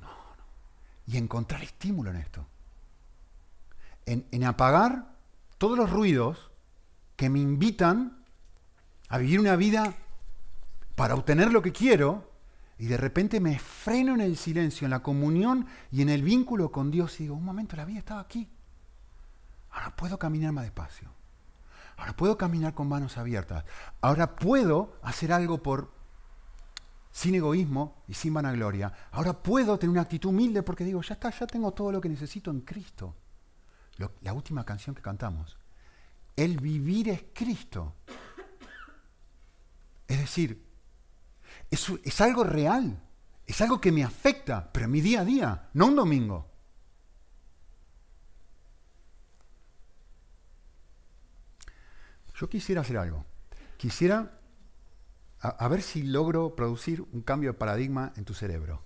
[0.00, 0.44] no, no,
[1.06, 2.46] y encontrar estímulo en esto,
[4.06, 5.16] en, en apagar
[5.58, 6.50] todos los ruidos
[7.16, 8.24] que me invitan
[9.08, 9.94] a vivir una vida
[10.94, 12.30] para obtener lo que quiero
[12.78, 16.70] y de repente me freno en el silencio, en la comunión y en el vínculo
[16.70, 18.50] con Dios y digo, un momento, la vida estaba aquí.
[19.70, 21.10] Ahora puedo caminar más despacio.
[21.96, 23.64] Ahora puedo caminar con manos abiertas.
[24.02, 25.90] Ahora puedo hacer algo por
[27.16, 28.92] sin egoísmo y sin vanagloria.
[29.12, 32.10] Ahora puedo tener una actitud humilde porque digo, ya está, ya tengo todo lo que
[32.10, 33.16] necesito en Cristo.
[34.20, 35.56] la última canción que cantamos.
[36.36, 37.94] El vivir es Cristo.
[40.06, 40.62] Es decir,
[41.70, 43.02] es, algo real,
[43.46, 46.50] es algo que me afecta, pero en mi día a día, no un domingo.
[52.34, 53.24] Yo quisiera hacer algo.
[53.78, 54.38] Quisiera
[55.48, 58.82] a, ver si logro producir un cambio de paradigma en tu cerebro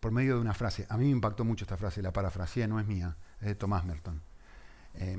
[0.00, 0.86] por medio de una frase.
[0.88, 3.84] A mí me impactó mucho esta frase, la parafraseé, no es mía, es de Tomás
[3.84, 4.22] Merton.
[4.94, 5.18] Eh,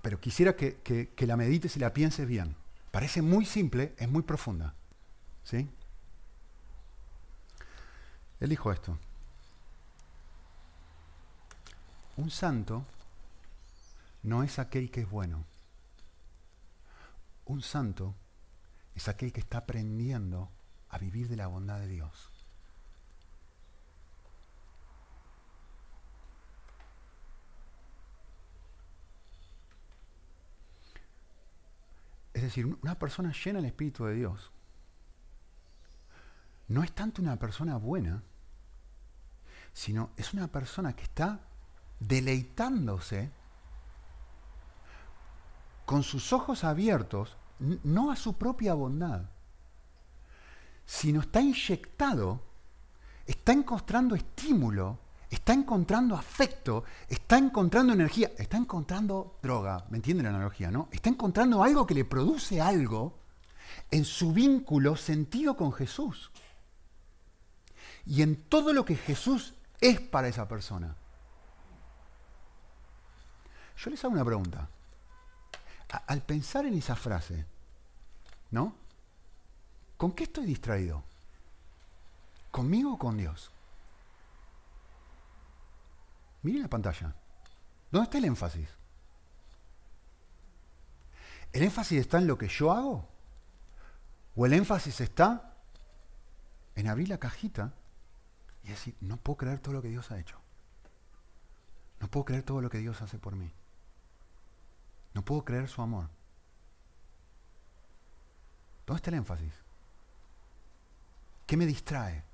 [0.00, 2.56] pero quisiera que, que la medites y la pienses bien.
[2.90, 4.74] Parece muy simple, es muy profunda.
[5.42, 5.68] ¿Sí?
[8.40, 8.98] Él dijo esto.
[12.16, 12.84] Un santo
[14.22, 15.44] no es aquel que es bueno.
[17.46, 18.14] Un santo
[18.94, 20.50] es aquel que está aprendiendo
[20.88, 22.30] a vivir de la bondad de Dios.
[32.32, 34.50] Es decir, una persona llena del Espíritu de Dios
[36.68, 38.22] no es tanto una persona buena,
[39.72, 41.40] sino es una persona que está
[42.00, 43.30] deleitándose
[45.84, 49.22] con sus ojos abiertos, no a su propia bondad,
[50.84, 52.40] sino está inyectado,
[53.26, 54.98] está encontrando estímulo,
[55.30, 60.88] está encontrando afecto, está encontrando energía, está encontrando droga, ¿me entiende la analogía, no?
[60.92, 63.18] Está encontrando algo que le produce algo
[63.90, 66.30] en su vínculo sentido con Jesús
[68.06, 70.96] y en todo lo que Jesús es para esa persona.
[73.76, 74.68] Yo les hago una pregunta.
[75.96, 77.46] Al pensar en esa frase,
[78.50, 78.74] ¿no?
[79.96, 81.02] ¿Con qué estoy distraído?
[82.50, 83.50] ¿Conmigo o con Dios?
[86.42, 87.14] Miren la pantalla.
[87.90, 88.68] ¿Dónde está el énfasis?
[91.52, 93.08] ¿El énfasis está en lo que yo hago?
[94.36, 95.54] ¿O el énfasis está
[96.74, 97.72] en abrir la cajita
[98.64, 100.38] y decir, no puedo creer todo lo que Dios ha hecho.
[102.00, 103.52] No puedo creer todo lo que Dios hace por mí.
[105.14, 106.08] No puedo creer su amor.
[108.86, 109.52] ¿Dónde está el énfasis?
[111.46, 112.24] ¿Qué me distrae?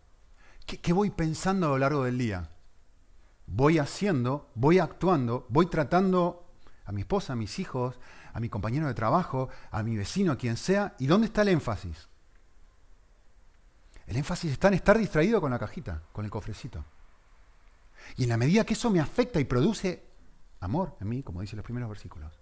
[0.67, 2.49] ¿Qué, voy pensando a lo largo del día?
[3.47, 6.47] Voy haciendo, voy actuando, voy tratando
[6.85, 7.99] a mi esposa, a mis hijos,
[8.33, 10.95] a mi compañero de trabajo, a mi vecino, a quien sea.
[10.99, 12.09] ¿Y dónde está el énfasis?
[14.07, 16.85] El énfasis está en estar distraído con la cajita, con el cofrecito.
[18.17, 20.05] Y en la medida que eso me afecta y produce
[20.61, 22.40] amor en mí, como dicen los primeros versículos,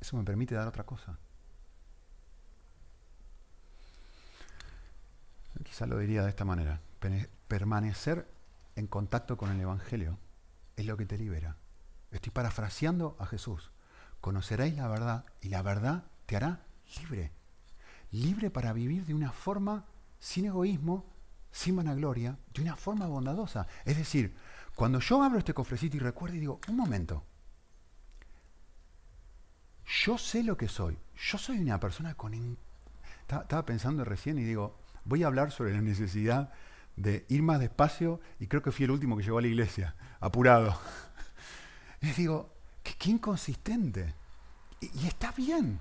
[0.00, 1.18] eso me permite dar otra cosa.
[5.62, 6.80] Quizá lo diría de esta manera.
[7.48, 8.26] Permanecer
[8.76, 10.18] en contacto con el Evangelio
[10.76, 11.56] es lo que te libera.
[12.10, 13.70] Estoy parafraseando a Jesús.
[14.20, 16.64] Conoceréis la verdad y la verdad te hará
[16.98, 17.32] libre.
[18.10, 19.84] Libre para vivir de una forma
[20.18, 21.06] sin egoísmo,
[21.52, 23.66] sin vanagloria, de una forma bondadosa.
[23.84, 24.36] Es decir,
[24.74, 27.24] cuando yo abro este cofrecito y recuerdo y digo, un momento,
[29.90, 30.96] yo sé lo que soy.
[31.16, 32.56] Yo soy una persona con...
[33.28, 36.52] Estaba pensando recién y digo, voy a hablar sobre la necesidad
[36.96, 39.94] de ir más despacio y creo que fui el último que llegó a la iglesia,
[40.20, 40.78] apurado.
[42.00, 44.14] Les digo, qué, inconsistente.
[44.80, 45.78] Y, está bien.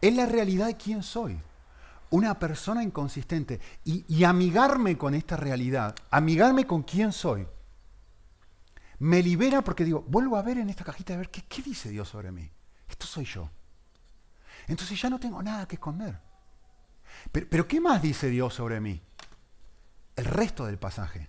[0.00, 1.40] Es la realidad de quién soy.
[2.10, 3.60] Una persona inconsistente.
[3.84, 7.46] Y, amigarme con esta realidad, amigarme con quién soy,
[9.00, 12.08] me libera porque digo, vuelvo a ver en esta cajita de ver qué dice Dios
[12.08, 12.50] sobre mí.
[12.88, 13.50] Esto soy yo.
[14.66, 16.18] Entonces ya no tengo nada que esconder.
[17.32, 19.00] Pero, ¿qué más dice Dios sobre mí?
[20.16, 21.28] El resto del pasaje.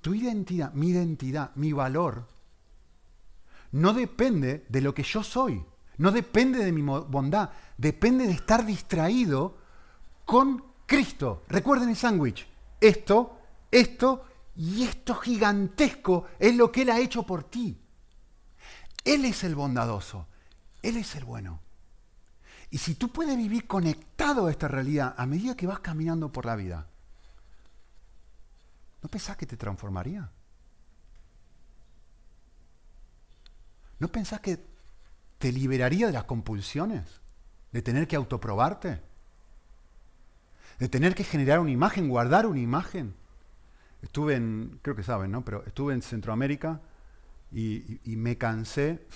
[0.00, 2.28] tu identidad, mi identidad, mi valor,
[3.72, 5.64] no depende de lo que yo soy,
[5.98, 9.58] no depende de mi bondad, depende de estar distraído
[10.24, 11.44] con Cristo.
[11.48, 12.46] Recuerden el sándwich.
[12.80, 13.38] Esto,
[13.70, 14.24] esto
[14.56, 17.78] y esto gigantesco es lo que Él ha hecho por ti.
[19.04, 20.26] Él es el bondadoso,
[20.82, 21.60] Él es el bueno.
[22.70, 26.44] Y si tú puedes vivir conectado a esta realidad a medida que vas caminando por
[26.44, 26.86] la vida,
[29.02, 30.30] ¿no pensás que te transformaría?
[33.98, 34.62] ¿No pensás que
[35.38, 37.20] te liberaría de las compulsiones?
[37.72, 39.00] ¿De tener que autoprobarte?
[40.78, 43.14] ¿De tener que generar una imagen, guardar una imagen?
[44.02, 45.44] Estuve en, creo que saben, ¿no?
[45.44, 46.80] Pero estuve en Centroamérica
[47.50, 49.06] y, me cansé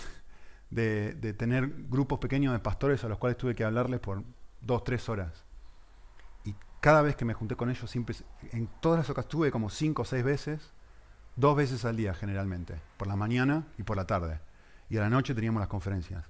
[0.70, 4.22] de, tener grupos pequeños de pastores a los cuales tuve que hablarles por
[4.60, 5.44] dos, tres horas.
[6.44, 8.16] Y cada vez que me junté con ellos, siempre,
[8.52, 10.72] en todas las ocasiones, tuve como cinco o seis veces,
[11.36, 14.40] dos veces al día generalmente, por la mañana y por la tarde.
[14.88, 16.24] Y a la noche teníamos las conferencias.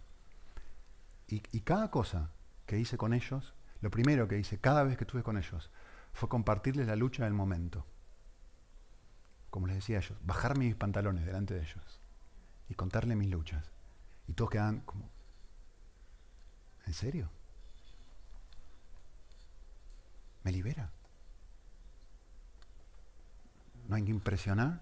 [1.29, 2.31] Y, y cada cosa
[2.67, 5.71] que hice con ellos, lo primero que hice cada vez que estuve con ellos,
[6.13, 7.87] fue compartirles la lucha del momento.
[9.53, 12.01] Como les decía a ellos, bajarme mis pantalones delante de ellos
[12.71, 13.71] y contarles mis luchas.
[14.27, 15.11] Y todos quedan como,
[16.87, 17.29] ¿en serio?
[20.43, 20.89] Me libera.
[23.89, 24.81] No hay que impresionar.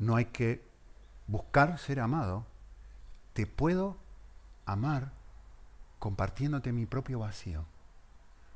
[0.00, 0.68] No hay que
[1.28, 2.48] buscar ser amado.
[3.32, 3.96] Te puedo
[4.66, 5.12] amar
[6.00, 7.64] compartiéndote mi propio vacío.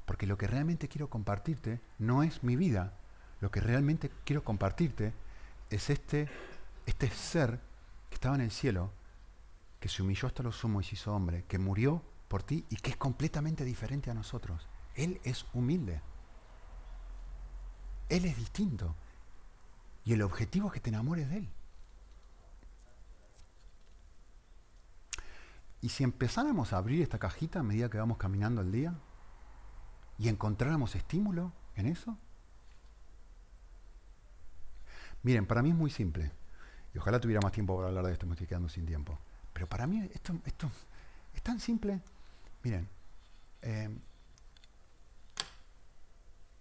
[0.04, 2.94] Porque lo que realmente quiero compartirte no es mi vida.
[3.42, 5.12] Lo que realmente quiero compartirte
[5.68, 6.28] es este,
[6.86, 7.58] este ser
[8.08, 8.92] que estaba en el cielo
[9.80, 12.76] que se humilló hasta lo sumo y se hizo hombre, que murió por ti y
[12.76, 14.68] que es completamente diferente a nosotros.
[14.94, 16.00] Él es humilde.
[18.08, 18.94] Él es distinto.
[20.04, 21.48] Y el objetivo es que te enamores de Él.
[25.80, 28.94] Y si empezáramos a abrir esta cajita a medida que vamos caminando el día
[30.16, 32.16] y encontráramos estímulo en eso,
[35.22, 36.32] miren, para mí es muy simple.
[36.94, 39.18] Y ojalá tuviera más tiempo para hablar de esto, me estoy quedando sin tiempo.
[39.52, 40.34] Pero para mí esto,
[41.34, 42.00] es tan simple.
[42.62, 42.88] Miren,
[43.62, 43.88] eh,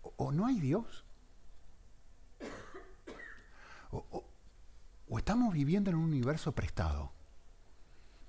[0.01, 1.05] o, no hay Dios,
[3.91, 4.25] o,
[5.17, 7.11] estamos viviendo en un universo prestado.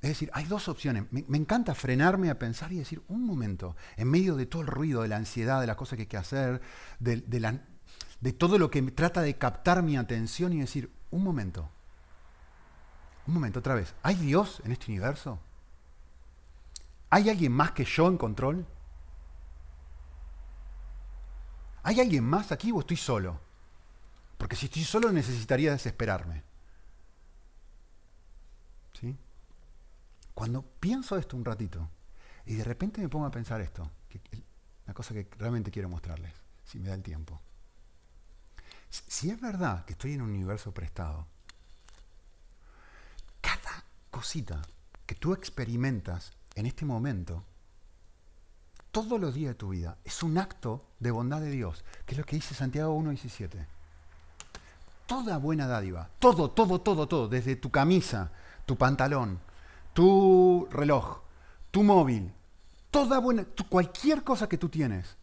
[0.00, 1.04] Es decir, hay dos opciones.
[1.12, 5.02] Me, encanta frenarme a pensar y decir, un momento, en medio de todo el ruido,
[5.02, 6.60] de la ansiedad, de las cosas que hay que hacer,
[6.98, 7.60] de, de
[8.32, 11.68] todo lo que trata de captar mi atención y decir, un momento,
[13.26, 13.94] un momento, otra vez.
[14.02, 15.40] ¿Hay Dios en este universo?
[17.10, 18.64] ¿Hay alguien más que yo en control?
[21.82, 23.40] ¿Hay alguien más aquí o estoy solo?
[24.38, 26.44] Porque si estoy solo necesitaría desesperarme.
[29.00, 29.16] ¿Sí?
[30.32, 31.88] Cuando pienso esto un ratito
[32.46, 33.90] y de repente me pongo a pensar esto,
[34.86, 36.32] una cosa que realmente quiero mostrarles,
[36.64, 37.40] si me da el tiempo.
[38.92, 41.26] Si es verdad que estoy en un universo prestado,
[44.12, 44.62] cosita
[45.04, 47.42] que tú experimentas en este momento,
[48.92, 52.18] todos los días de tu vida, es un acto de bondad de Dios, que es
[52.18, 53.66] lo que dice Santiago 1.17.
[55.06, 58.30] Toda buena dádiva, todo, todo, todo, todo, desde tu camisa,
[58.64, 59.40] tu pantalón,
[59.92, 61.22] tu reloj,
[61.72, 62.32] tu móvil,
[62.92, 65.16] toda buena, cualquier cosa que tú tienes,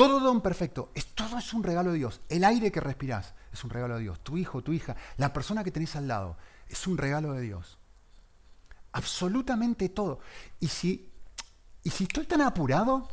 [0.00, 2.22] todo don perfecto, es, todo es un regalo de Dios.
[2.30, 4.18] El aire que respirás es un regalo de Dios.
[4.20, 6.38] Tu hijo, tu hija, la persona que tenés al lado,
[6.70, 7.78] es un regalo de Dios.
[8.92, 10.20] Absolutamente todo.
[10.58, 11.10] Y si,
[11.82, 13.10] y si estoy tan apurado,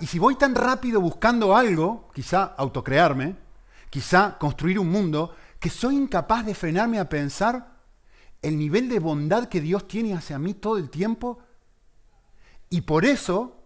[0.00, 3.36] y si voy tan rápido buscando algo, quizá autocrearme,
[3.88, 7.76] quizá construir un mundo, que soy incapaz de frenarme a pensar
[8.42, 11.38] el nivel de bondad que Dios tiene hacia mí todo el tiempo.
[12.68, 13.65] Y por eso,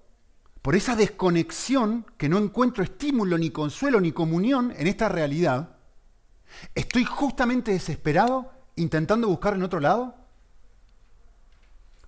[0.63, 5.77] por esa desconexión, que no encuentro estímulo, ni consuelo, ni comunión en esta realidad,
[6.75, 10.15] estoy justamente desesperado intentando buscar en otro lado.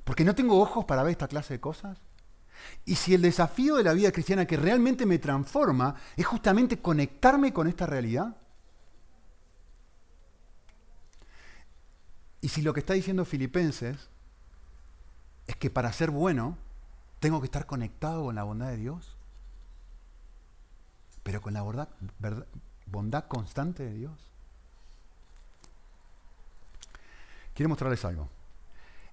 [0.04, 1.98] Porque no tengo ojos para ver esta clase de cosas.
[2.84, 7.52] Y si el desafío de la vida cristiana que realmente me transforma es justamente conectarme
[7.52, 8.36] con esta realidad,
[12.40, 14.10] y si lo que está diciendo Filipenses
[15.46, 16.58] es que para ser bueno
[17.22, 19.16] tengo que estar conectado con la bondad de Dios,
[21.22, 21.62] pero con la
[22.86, 24.12] bondad, constante de Dios.
[27.54, 28.28] Quiero mostrarles algo.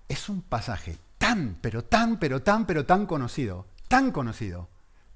[0.08, 4.70] Es un pasaje tan, pero tan, pero tan, pero tan conocido, tan conocido,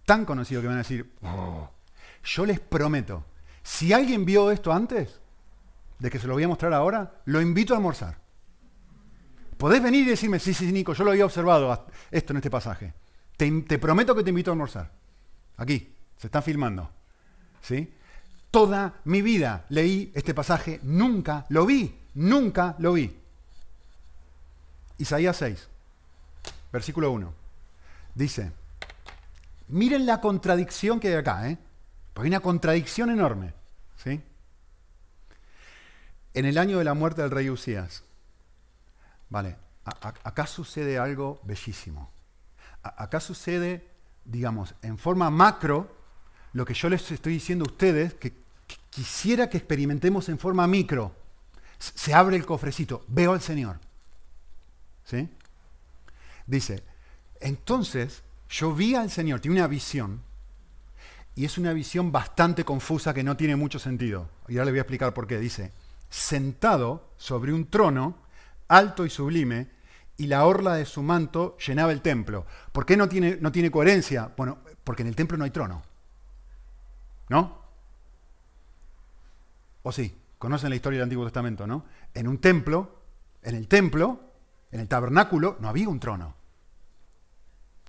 [0.06, 1.72] tan conocido que van a decir, oh".
[2.24, 3.26] yo les prometo,
[3.64, 5.20] si alguien vio esto antes
[5.98, 8.23] de que se lo voy a mostrar ahora, lo invito a almorzar.
[9.64, 12.94] Podés venir y decirme, sí, sí, Nico, yo lo había observado esto en este pasaje.
[13.38, 14.92] Te, te prometo que te invito a almorzar.
[15.56, 16.92] Aquí, se está filmando.
[17.62, 17.94] ¿Sí?
[18.52, 23.16] Toda mi vida leí este pasaje, nunca lo vi, nunca lo vi.
[24.98, 25.70] Isaías 6
[26.74, 27.34] versículo 1.
[28.16, 28.52] Dice,
[29.70, 31.58] miren la contradicción que hay acá, ¿eh?
[32.14, 33.54] Porque hay una contradicción enorme.
[34.04, 34.22] ¿sí?
[36.34, 38.04] En el año de la muerte del rey Usías,
[39.34, 42.12] vale, acá sucede algo bellísimo.
[42.84, 43.90] acá sucede,
[44.24, 45.90] digamos, en forma macro,
[46.54, 48.32] lo que yo les estoy diciendo a ustedes, que,
[48.68, 51.16] que quisiera que experimentemos en forma micro.
[51.80, 53.80] Se abre el cofrecito, veo al Señor.
[55.04, 55.28] ¿Sí?
[56.46, 56.84] Dice,
[57.40, 60.22] entonces yo vi al Señor, tiene una visión,
[61.34, 64.30] y es una visión bastante confusa que no tiene mucho sentido.
[64.48, 65.40] Y ahora le voy a explicar por qué.
[65.40, 65.72] Dice,
[66.12, 68.23] sentado sobre un trono,
[68.76, 69.70] alto y sublime,
[70.18, 72.46] y la orla de su manto llenaba el templo.
[72.72, 74.32] ¿Por qué no tiene, no tiene coherencia?
[74.36, 75.82] Bueno, porque en el templo no hay trono.
[77.30, 77.62] ¿No?
[79.84, 80.16] ¿O sí?
[80.38, 81.86] Conocen la historia del Antiguo Testamento, ¿no?
[82.14, 83.02] En un templo,
[83.42, 84.20] en el templo,
[84.72, 86.36] en el tabernáculo no había un trono.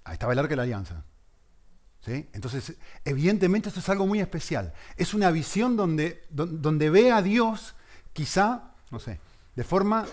[0.05, 1.05] Ahí estaba el arca de la alianza.
[2.01, 2.29] ¿Sí?
[2.35, 4.75] Entonces, evidentemente esto es algo muy especial.
[4.97, 7.75] Es una visión donde, donde ve a Dios,
[8.13, 9.21] quizá, no sé,
[9.57, 10.05] de forma...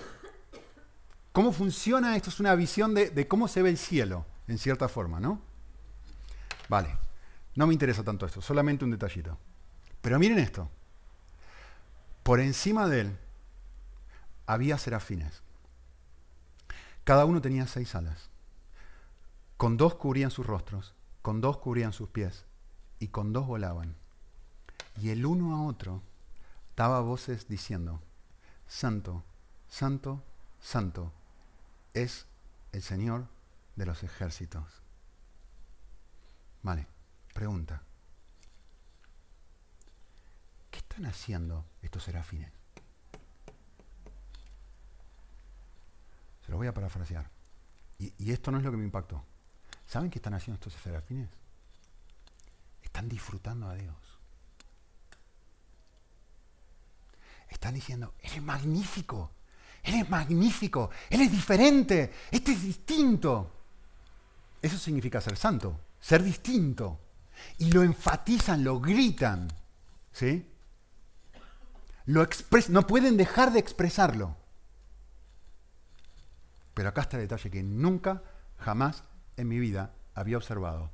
[1.31, 2.29] ¿Cómo funciona esto?
[2.29, 5.41] Es una visión de, cómo se ve el cielo, en cierta forma, ¿no?
[6.67, 6.97] Vale,
[7.55, 9.37] no me interesa tanto esto, solamente un detallito.
[10.01, 10.69] Pero miren esto.
[12.23, 13.17] Por encima de él
[14.45, 15.41] había serafines.
[17.03, 18.29] Cada uno tenía seis alas.
[19.57, 22.45] Con dos cubrían sus rostros, con dos cubrían sus pies,
[22.99, 23.95] y con dos volaban.
[25.01, 26.01] Y el uno a otro
[26.75, 28.01] daba voces diciendo,
[28.67, 29.23] Santo,
[29.69, 30.23] Santo,
[30.59, 31.11] Santo,
[31.93, 32.25] es
[32.71, 33.27] el Señor
[33.75, 34.81] de los ejércitos.
[36.63, 36.87] Vale,
[37.33, 37.81] pregunta.
[40.69, 42.51] ¿Qué están haciendo estos serafines?
[46.45, 47.29] Se lo voy a parafrasear.
[47.99, 49.23] Y, esto no es lo que me impactó.
[49.85, 51.29] ¿Saben qué están haciendo estos serafines?
[52.81, 53.95] Están disfrutando a Dios.
[57.49, 59.29] Están diciendo, Él es magnífico,
[59.83, 63.51] Él es magnífico, Él es diferente, este es distinto.
[64.61, 66.99] Eso significa ser santo, ser distinto.
[67.57, 69.47] Y lo enfatizan, lo gritan.
[70.11, 70.47] ¿Sí?
[72.05, 72.27] Lo
[72.69, 74.35] no pueden dejar de expresarlo.
[76.73, 78.21] Pero acá está el detalle que nunca,
[78.59, 79.03] jamás
[79.37, 80.91] en mi vida había observado.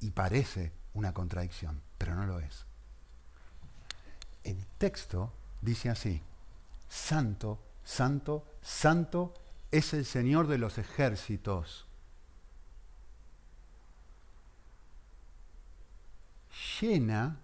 [0.00, 2.66] Y parece una contradicción, pero no lo es.
[4.42, 5.32] El texto
[5.62, 6.20] dice así,
[6.88, 9.34] Santo, Santo, Santo
[9.70, 11.86] es el Señor de los ejércitos.
[16.80, 17.36] Llena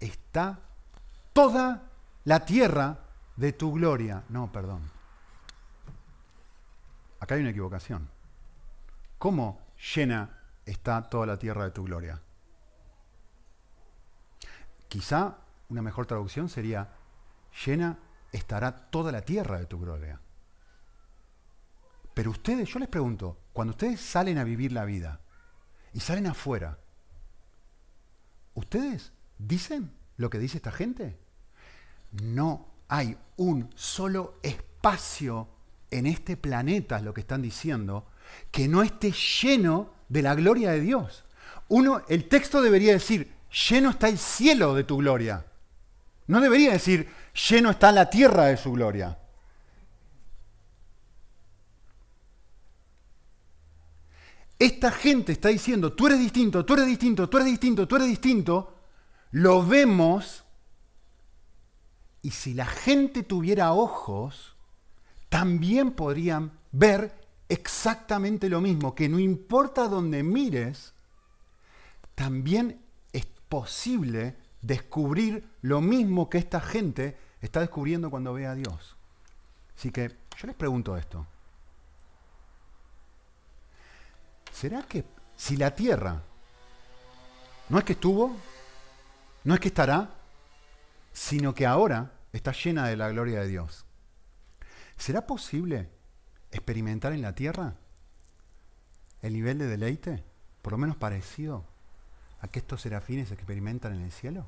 [0.00, 0.58] está
[1.32, 1.90] toda
[2.24, 2.98] la tierra
[3.36, 4.24] de tu gloria.
[4.28, 4.90] No, perdón.
[7.20, 8.08] Acá hay una equivocación.
[9.18, 9.60] ¿Cómo
[9.94, 12.20] llena está toda la tierra de tu gloria?
[14.88, 15.36] Quizá
[15.68, 16.88] una mejor traducción sería,
[17.64, 17.98] llena
[18.36, 20.20] estará toda la tierra de tu gloria.
[22.14, 25.20] Pero ustedes, yo les pregunto, cuando ustedes salen a vivir la vida
[25.92, 26.78] y salen afuera,
[28.54, 31.18] ¿ustedes dicen lo que dice esta gente?
[32.22, 35.48] No hay un solo espacio
[35.90, 38.06] en este planeta, lo que están diciendo,
[38.50, 41.24] que no esté lleno de la gloria de Dios.
[41.68, 43.32] Uno, el texto debería decir,
[43.68, 45.46] lleno está el cielo de tu gloria.
[46.26, 49.18] No debería decir, lleno está la tierra de su gloria.
[54.58, 58.08] Esta gente está diciendo, tú eres distinto, tú eres distinto, tú eres distinto, tú eres
[58.08, 58.74] distinto.
[59.32, 60.44] Lo vemos.
[62.22, 64.56] Y si la gente tuviera ojos,
[65.28, 67.14] también podrían ver
[67.48, 70.94] exactamente lo mismo, que no importa dónde mires,
[72.14, 72.80] también
[73.12, 77.16] es posible descubrir lo mismo que esta gente
[77.46, 78.96] está descubriendo cuando ve a Dios.
[79.76, 81.26] Así que yo les pregunto esto.
[84.52, 85.04] ¿Será que
[85.36, 86.22] si la tierra
[87.68, 88.36] no es que estuvo,
[89.44, 90.10] no es que estará,
[91.12, 93.84] sino que ahora está llena de la gloria de Dios?
[94.96, 95.90] ¿Será posible
[96.50, 97.74] experimentar en la tierra
[99.20, 100.24] el nivel de deleite,
[100.62, 101.64] por lo menos parecido
[102.40, 104.46] a que estos serafines experimentan en el cielo?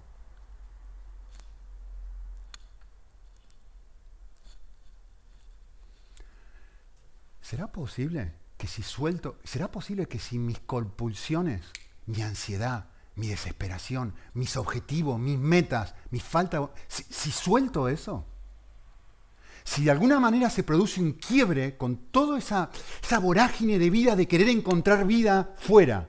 [7.49, 11.63] ¿Será posible que si suelto, será posible que si mis compulsiones,
[12.05, 18.27] mi ansiedad, mi desesperación, mis objetivos, mis metas, mis faltas, si, si suelto eso,
[19.65, 22.69] si de alguna manera se produce un quiebre con toda esa
[23.19, 26.07] vorágine de vida, de querer encontrar vida fuera,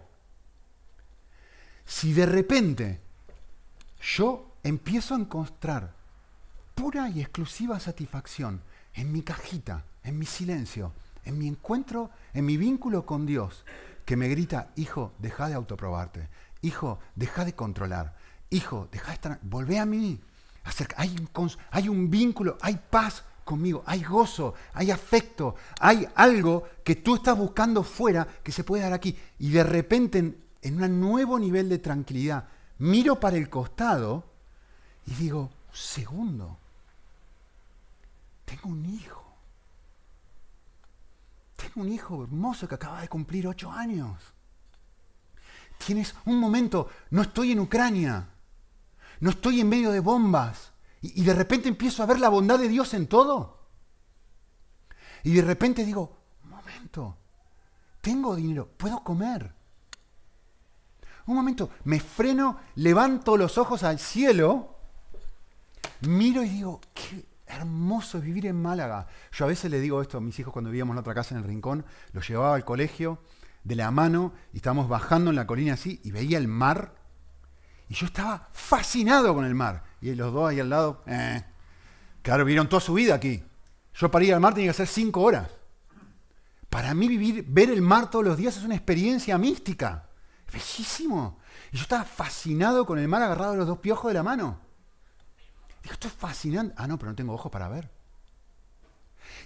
[1.86, 3.00] si de repente
[4.02, 5.94] yo empiezo a encontrar
[6.76, 8.62] pura y exclusiva satisfacción
[8.94, 10.92] en mi cajita, en mi silencio,
[11.26, 13.66] en mi encuentro, en mi vínculo con Dios,
[14.06, 16.30] que me grita, hijo, deja de autoprobarte,
[16.62, 18.16] hijo, deja de controlar,
[18.50, 20.20] hijo, deja de estar, volvé a mí,
[21.36, 27.16] un, hay un vínculo, hay paz, conmigo, hay gozo, hay afecto, hay algo que tú
[27.16, 29.18] estás buscando fuera que se puede dar aquí.
[29.40, 30.20] Y de repente,
[30.62, 32.48] en, un nuevo nivel de tranquilidad,
[32.78, 34.24] miro para el costado
[35.08, 36.60] y digo, segundo,
[38.46, 39.29] tengo un hijo.
[41.74, 44.18] Tengo un hijo hermoso que acaba de cumplir ocho años.
[45.78, 48.28] Tienes un momento, no estoy en Ucrania,
[49.20, 52.68] no estoy en medio de bombas, y, de repente empiezo a ver la bondad de
[52.68, 53.60] Dios en todo.
[55.24, 57.18] Y de repente digo, un momento,
[58.02, 59.54] tengo dinero, puedo comer.
[61.28, 64.76] Un momento, me freno, levanto los ojos al cielo,
[66.02, 69.08] miro y digo, qué hermoso es vivir en Málaga.
[69.32, 71.42] Yo a veces le digo esto a mis hijos cuando vivíamos en otra casa en
[71.42, 73.22] el rincón, los llevaba al colegio
[73.64, 76.94] de la mano y estábamos bajando en la colina así y veía el mar
[77.90, 79.84] y yo estaba fascinado con el mar.
[80.00, 81.44] Y los dos ahí al lado, eh,
[82.22, 83.44] claro, vivieron toda su vida aquí.
[83.96, 85.50] Yo para ir al mar tenía que hacer cinco horas.
[86.70, 90.08] Para mí vivir, ver el mar todos los días es una experiencia mística.
[90.54, 91.40] Bellísimo.
[91.72, 94.60] Y yo estaba fascinado con el mar agarrado de los dos piojos de la mano.
[95.82, 96.76] Digo, esto es fascinante.
[96.78, 97.90] Ah, no, pero no tengo ojos para ver.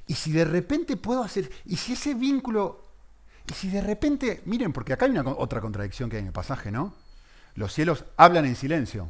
[0.07, 2.83] Y si de repente puedo hacer, y si ese vínculo,
[3.47, 6.33] y si de repente, miren, porque acá hay una otra contradicción que hay en el
[6.33, 6.93] pasaje, ¿no?
[7.55, 9.09] Los cielos hablan en silencio.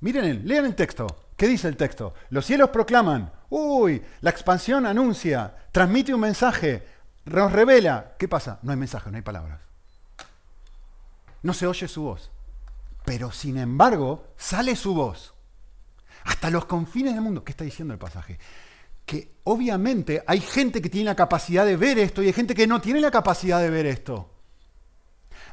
[0.00, 1.06] Miren, lean el texto.
[1.36, 2.14] ¿Qué dice el texto?
[2.30, 6.84] Los cielos proclaman, uy, la expansión anuncia, transmite un mensaje,
[7.24, 8.14] nos revela.
[8.18, 8.58] ¿Qué pasa?
[8.62, 9.60] No hay mensaje, no hay palabras.
[11.42, 12.30] No se oye su voz.
[13.08, 15.32] Pero sin embargo, sale su voz.
[16.24, 17.42] Hasta los confines del mundo.
[17.42, 18.38] ¿Qué está diciendo el pasaje?
[19.06, 22.66] Que obviamente hay gente que tiene la capacidad de ver esto y hay gente que
[22.66, 24.30] no tiene la capacidad de ver esto.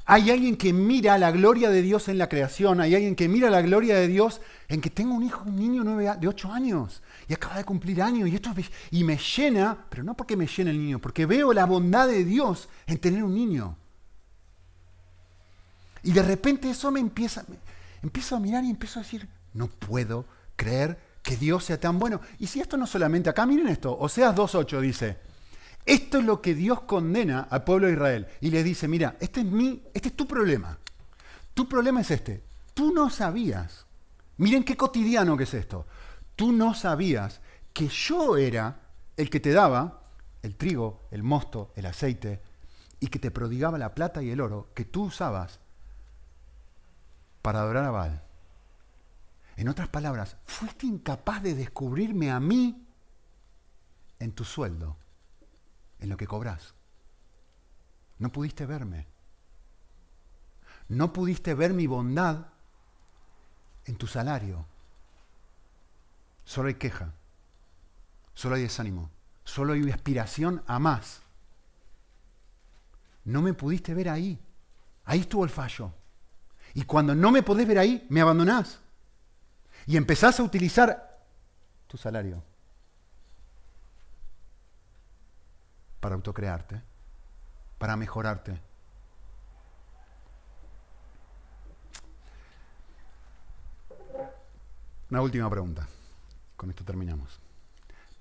[0.04, 3.50] Hay alguien que mira la gloria de Dios en la creación, hay alguien que mira
[3.50, 7.34] la gloria de Dios en que tengo un hijo, un niño de 8 años y
[7.34, 8.54] acaba de cumplir años y esto
[8.92, 12.26] y me llena, pero no porque me llena el niño, porque veo la bondad de
[12.26, 13.78] Dios en tener un niño.
[16.06, 17.44] Y de repente eso me empieza,
[18.04, 20.26] empiezo a mirar y empiezo a decir, no puedo
[20.56, 22.22] creer que Dios sea tan bueno.
[22.38, 25.18] Y si esto no solamente acá, miren esto, Oseas 2.8 dice,
[25.84, 29.40] esto es lo que Dios condena al pueblo de Israel y le dice, mira, este
[29.40, 30.78] es, mi, este es tu problema.
[31.56, 32.44] Tu problema es este.
[32.76, 33.88] Tú no sabías,
[34.38, 35.88] miren qué cotidiano que es esto.
[36.36, 37.42] Tú no sabías
[37.74, 38.80] que yo era
[39.18, 40.04] el que te daba
[40.44, 42.44] el trigo, el mosto, el aceite
[43.00, 45.65] y que te prodigaba la plata y el oro que tú usabas
[47.46, 48.24] para adorar a Baal.
[49.56, 52.88] En otras palabras, fuiste incapaz de descubrirme a mí
[54.18, 54.98] en tu sueldo
[56.00, 56.74] en lo que cobras.
[58.18, 59.06] No pudiste verme.
[60.88, 62.48] No pudiste ver mi bondad
[63.86, 64.66] en tu salario.
[66.46, 67.14] Solo hay queja.
[68.34, 69.12] Solo hay desánimo.
[69.44, 71.22] Solo hay aspiración a más.
[73.24, 74.44] No me pudiste ver ahí.
[75.04, 75.94] Ahí estuvo el fallo.
[76.76, 78.80] Y cuando no me podés ver ahí, me abandonás.
[79.88, 81.24] Y empezás a utilizar
[81.88, 82.44] tu salario
[86.02, 86.82] para autocrearte,
[87.78, 88.62] para mejorarte.
[95.10, 95.88] Una última pregunta.
[96.58, 97.40] Con esto terminamos.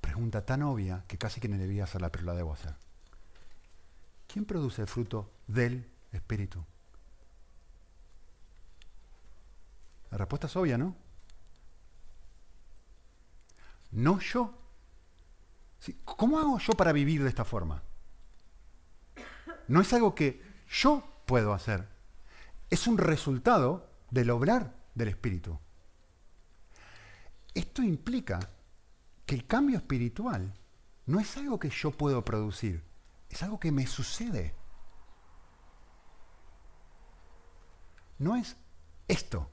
[0.00, 2.76] Pregunta tan obvia que casi que no debía hacerla, pero la debo hacer.
[4.28, 6.64] ¿Quién produce el fruto del Espíritu?
[10.14, 10.94] La respuesta es obvia, ¿no?
[13.90, 14.54] No yo.
[16.04, 17.82] ¿Cómo hago yo para vivir de esta forma?
[19.66, 21.88] No es algo que yo puedo hacer.
[22.70, 25.58] Es un resultado del obrar del Espíritu.
[27.52, 28.38] Esto implica
[29.26, 30.54] que el cambio espiritual
[31.06, 32.84] no es algo que yo puedo producir,
[33.30, 34.54] es algo que me sucede.
[38.20, 38.56] No es
[39.08, 39.50] esto,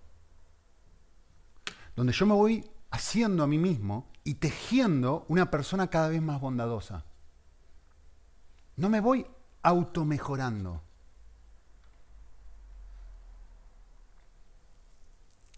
[2.02, 6.42] donde yo me voy haciendo a mí mismo y tejiendo una persona cada vez más
[6.42, 7.06] bondadosa.
[8.76, 9.24] No me voy
[9.62, 10.82] automejorando.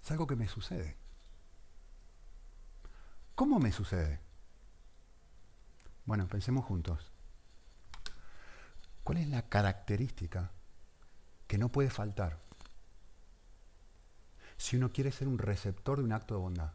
[0.03, 0.97] Es algo que me sucede.
[3.35, 4.19] ¿Cómo me sucede?
[6.03, 7.09] Bueno, pensemos juntos.
[9.05, 10.51] ¿Cuál es la característica
[11.47, 12.41] que no puede faltar
[14.57, 16.71] si uno quiere ser un receptor de un acto de bondad?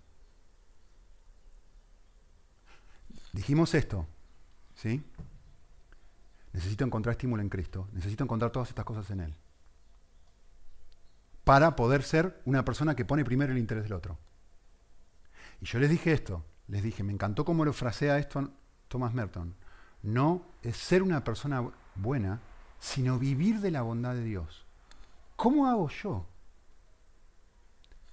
[3.33, 4.07] Dijimos esto,
[4.74, 5.03] ¿sí?
[6.53, 9.35] Necesito encontrar estímulo en Cristo, necesito encontrar todas estas cosas en Él,
[11.45, 14.18] para poder ser una persona que pone primero el interés del otro.
[15.61, 18.51] Y yo les dije esto, les dije, me encantó cómo lo frasea esto
[18.89, 19.55] Thomas Merton.
[20.03, 22.41] No es ser una persona buena,
[22.79, 24.64] sino vivir de la bondad de Dios.
[25.37, 26.26] ¿Cómo hago yo?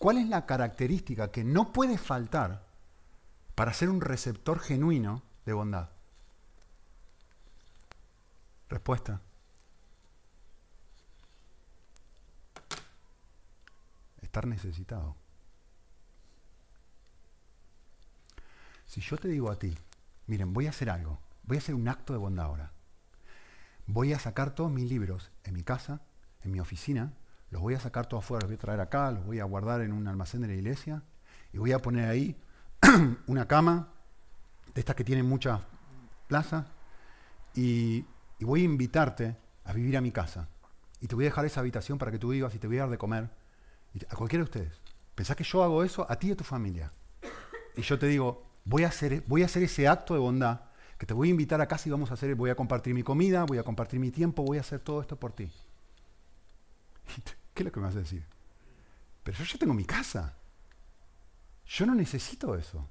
[0.06, 2.64] ¿Cuál es la característica que no puede faltar
[3.56, 5.90] para ser un receptor genuino de bondad?
[8.70, 9.20] Respuesta.
[14.22, 15.16] Estar necesitado.
[18.86, 19.76] Si yo te digo a ti,
[20.28, 22.72] miren, voy a hacer algo, voy a hacer un acto de bondad ahora.
[23.88, 26.02] Voy a sacar todos mis libros en mi casa,
[26.44, 27.12] en mi oficina,
[27.52, 29.82] los voy a sacar todos afuera, los voy a traer acá, los voy a guardar
[29.82, 31.04] en un almacén de la iglesia
[31.54, 32.36] y voy a poner ahí
[33.28, 33.90] una cama
[34.74, 35.62] de estas que tienen mucha
[36.28, 36.68] plaza
[37.54, 38.06] y,
[38.40, 40.48] y voy a invitarte a vivir a mi casa.
[41.02, 42.82] Y te voy a dejar esa habitación para que tú vivas y te voy a
[42.82, 43.30] dar de comer.
[44.10, 44.82] a cualquiera de ustedes.
[45.14, 46.92] ¿Pensás que yo hago eso a ti y a tu familia?
[47.78, 50.62] Y yo te digo, voy a hacer, voy a hacer ese acto de bondad,
[50.98, 53.04] que te voy a invitar a casa y vamos a hacer, voy a compartir mi
[53.04, 55.52] comida, voy a compartir mi tiempo, voy a hacer todo esto por ti.
[57.54, 58.26] ¿Qué es lo que me vas a decir?
[59.24, 60.38] Pero yo ya tengo mi casa.
[61.66, 62.90] Yo no necesito eso.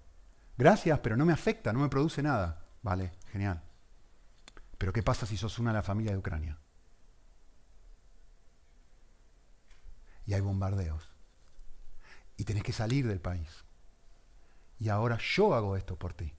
[0.56, 2.66] Gracias, pero no me afecta, no me produce nada.
[2.82, 3.62] Vale, genial.
[4.78, 6.58] Pero ¿qué pasa si sos una de la familia de Ucrania?
[10.26, 11.08] Y hay bombardeos.
[12.36, 13.64] Y tenés que salir del país
[14.78, 16.32] y ahora yo hago esto por ti.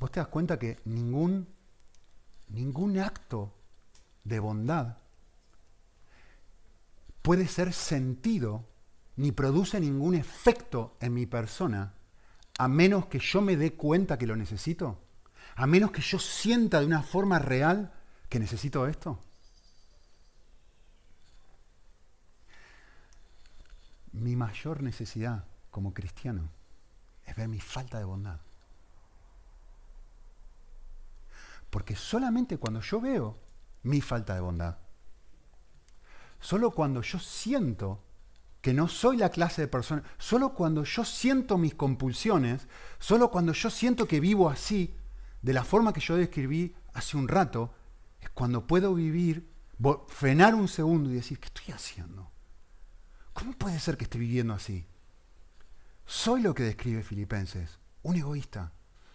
[0.00, 1.48] Vos te das cuenta que ningún,
[2.48, 3.54] ningún acto
[4.24, 4.96] de bondad
[7.22, 8.64] puede ser sentido
[9.16, 11.94] ni produce ningún efecto en mi persona
[12.58, 15.00] a menos que yo me dé cuenta que lo necesito,
[15.56, 17.92] a menos que yo sienta de una forma real
[18.28, 19.18] que necesito esto.
[24.14, 26.48] mi mayor necesidad como cristiano
[27.26, 28.40] es ver mi falta de bondad.
[31.70, 33.38] Porque solamente cuando yo veo
[33.84, 34.78] mi falta de bondad,
[36.40, 38.02] solo cuando yo siento
[38.60, 42.66] que no soy la clase de persona, solo cuando yo siento mis compulsiones,
[42.98, 44.96] solo cuando yo siento que vivo así,
[45.42, 47.74] de la forma que yo describí hace un rato,
[48.20, 49.52] es cuando puedo vivir,
[50.08, 52.30] frenar un segundo y decir, ¿qué estoy haciendo?
[53.34, 54.86] ¿Cómo puede ser que esté viviendo así?
[56.06, 58.72] Soy lo que describe Filipenses, un egoísta.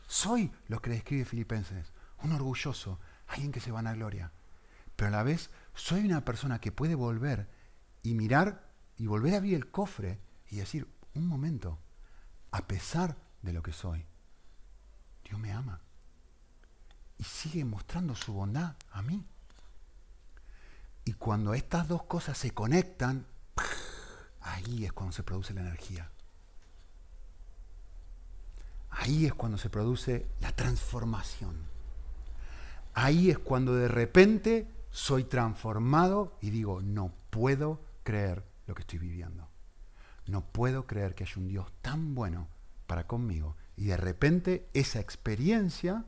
[0.07, 1.91] Soy lo que describe Filipenses,
[2.23, 4.31] un orgulloso, alguien que se va a gloria.
[4.99, 7.47] Pero a la vez soy una persona que puede volver
[8.03, 10.19] y mirar y volver a abrir el cofre
[10.49, 11.79] y decir, un momento,
[12.51, 14.05] a pesar de lo que soy,
[15.23, 15.79] Dios me ama.
[17.17, 19.25] Y sigue mostrando su bondad a mí.
[21.05, 23.25] Y cuando estas dos cosas se conectan,
[24.41, 26.09] Ahí es cuando se produce la energía.
[28.89, 31.55] Ahí es cuando se produce la transformación.
[32.93, 38.99] Ahí es cuando de repente soy transformado y digo, no puedo creer lo que estoy
[38.99, 39.47] viviendo.
[40.27, 42.47] no puedo creer que haya un Dios tan bueno
[42.85, 43.55] para conmigo.
[43.75, 46.05] Y de repente esa experiencia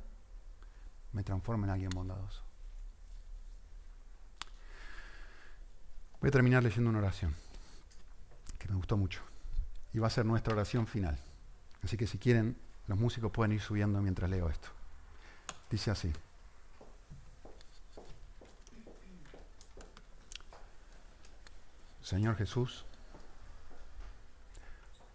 [1.12, 2.44] me transforma en alguien bondadoso.
[6.20, 7.34] Voy a terminar leyendo una oración
[8.60, 9.22] que me gustó mucho.
[9.92, 11.20] Y va a ser nuestra oración final.
[11.84, 14.70] Así que si quieren, los músicos pueden ir subiendo mientras leo esto.
[15.72, 16.14] Dice así.
[22.12, 22.84] Señor Jesús,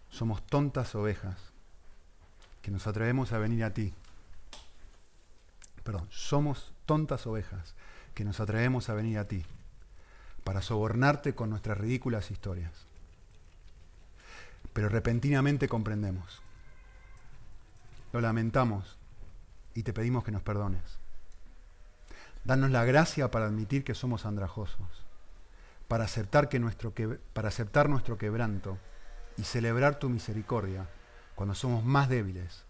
[0.09, 1.37] somos tontas ovejas
[2.63, 3.93] que nos atrevemos a venir a ti.
[5.83, 7.75] Perdón, somos tontas ovejas
[8.15, 9.45] que nos atrevemos a venir a ti
[10.43, 12.73] para sobornarte con nuestras ridículas historias.
[14.73, 16.41] Pero repentinamente comprendemos.
[18.11, 18.97] Lo lamentamos
[19.75, 20.97] y te pedimos que nos perdones.
[22.43, 25.06] Danos la gracia para admitir que somos andrajosos,
[25.87, 26.93] para aceptar, que nuestro
[27.33, 28.77] para aceptar nuestro quebranto
[29.37, 30.87] y celebrar tu misericordia
[31.35, 32.63] cuando somos más débiles,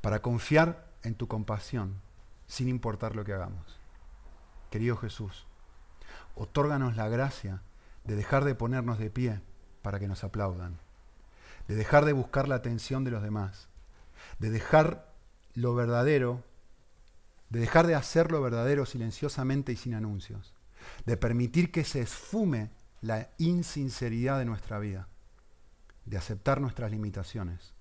[0.00, 2.00] para confiar en tu compasión
[2.46, 3.78] sin importar lo que hagamos.
[4.70, 5.46] Querido Jesús,
[6.34, 7.62] otórganos la gracia
[8.04, 9.40] de dejar de ponernos de pie
[9.82, 10.78] para que nos aplaudan,
[11.66, 13.68] de dejar de buscar la atención de los demás,
[14.38, 15.12] de dejar
[15.54, 16.44] lo verdadero,
[17.50, 20.54] de dejar de hacer lo verdadero silenciosamente y sin anuncios,
[21.06, 22.70] de permitir que se esfume
[23.00, 25.08] la insinceridad de nuestra vida
[26.08, 27.74] de aceptar nuestras limitaciones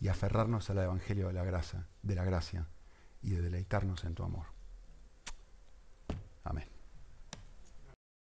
[0.00, 2.68] y aferrarnos al Evangelio de la gracia, de la gracia
[3.20, 4.46] y de deleitarnos en tu amor.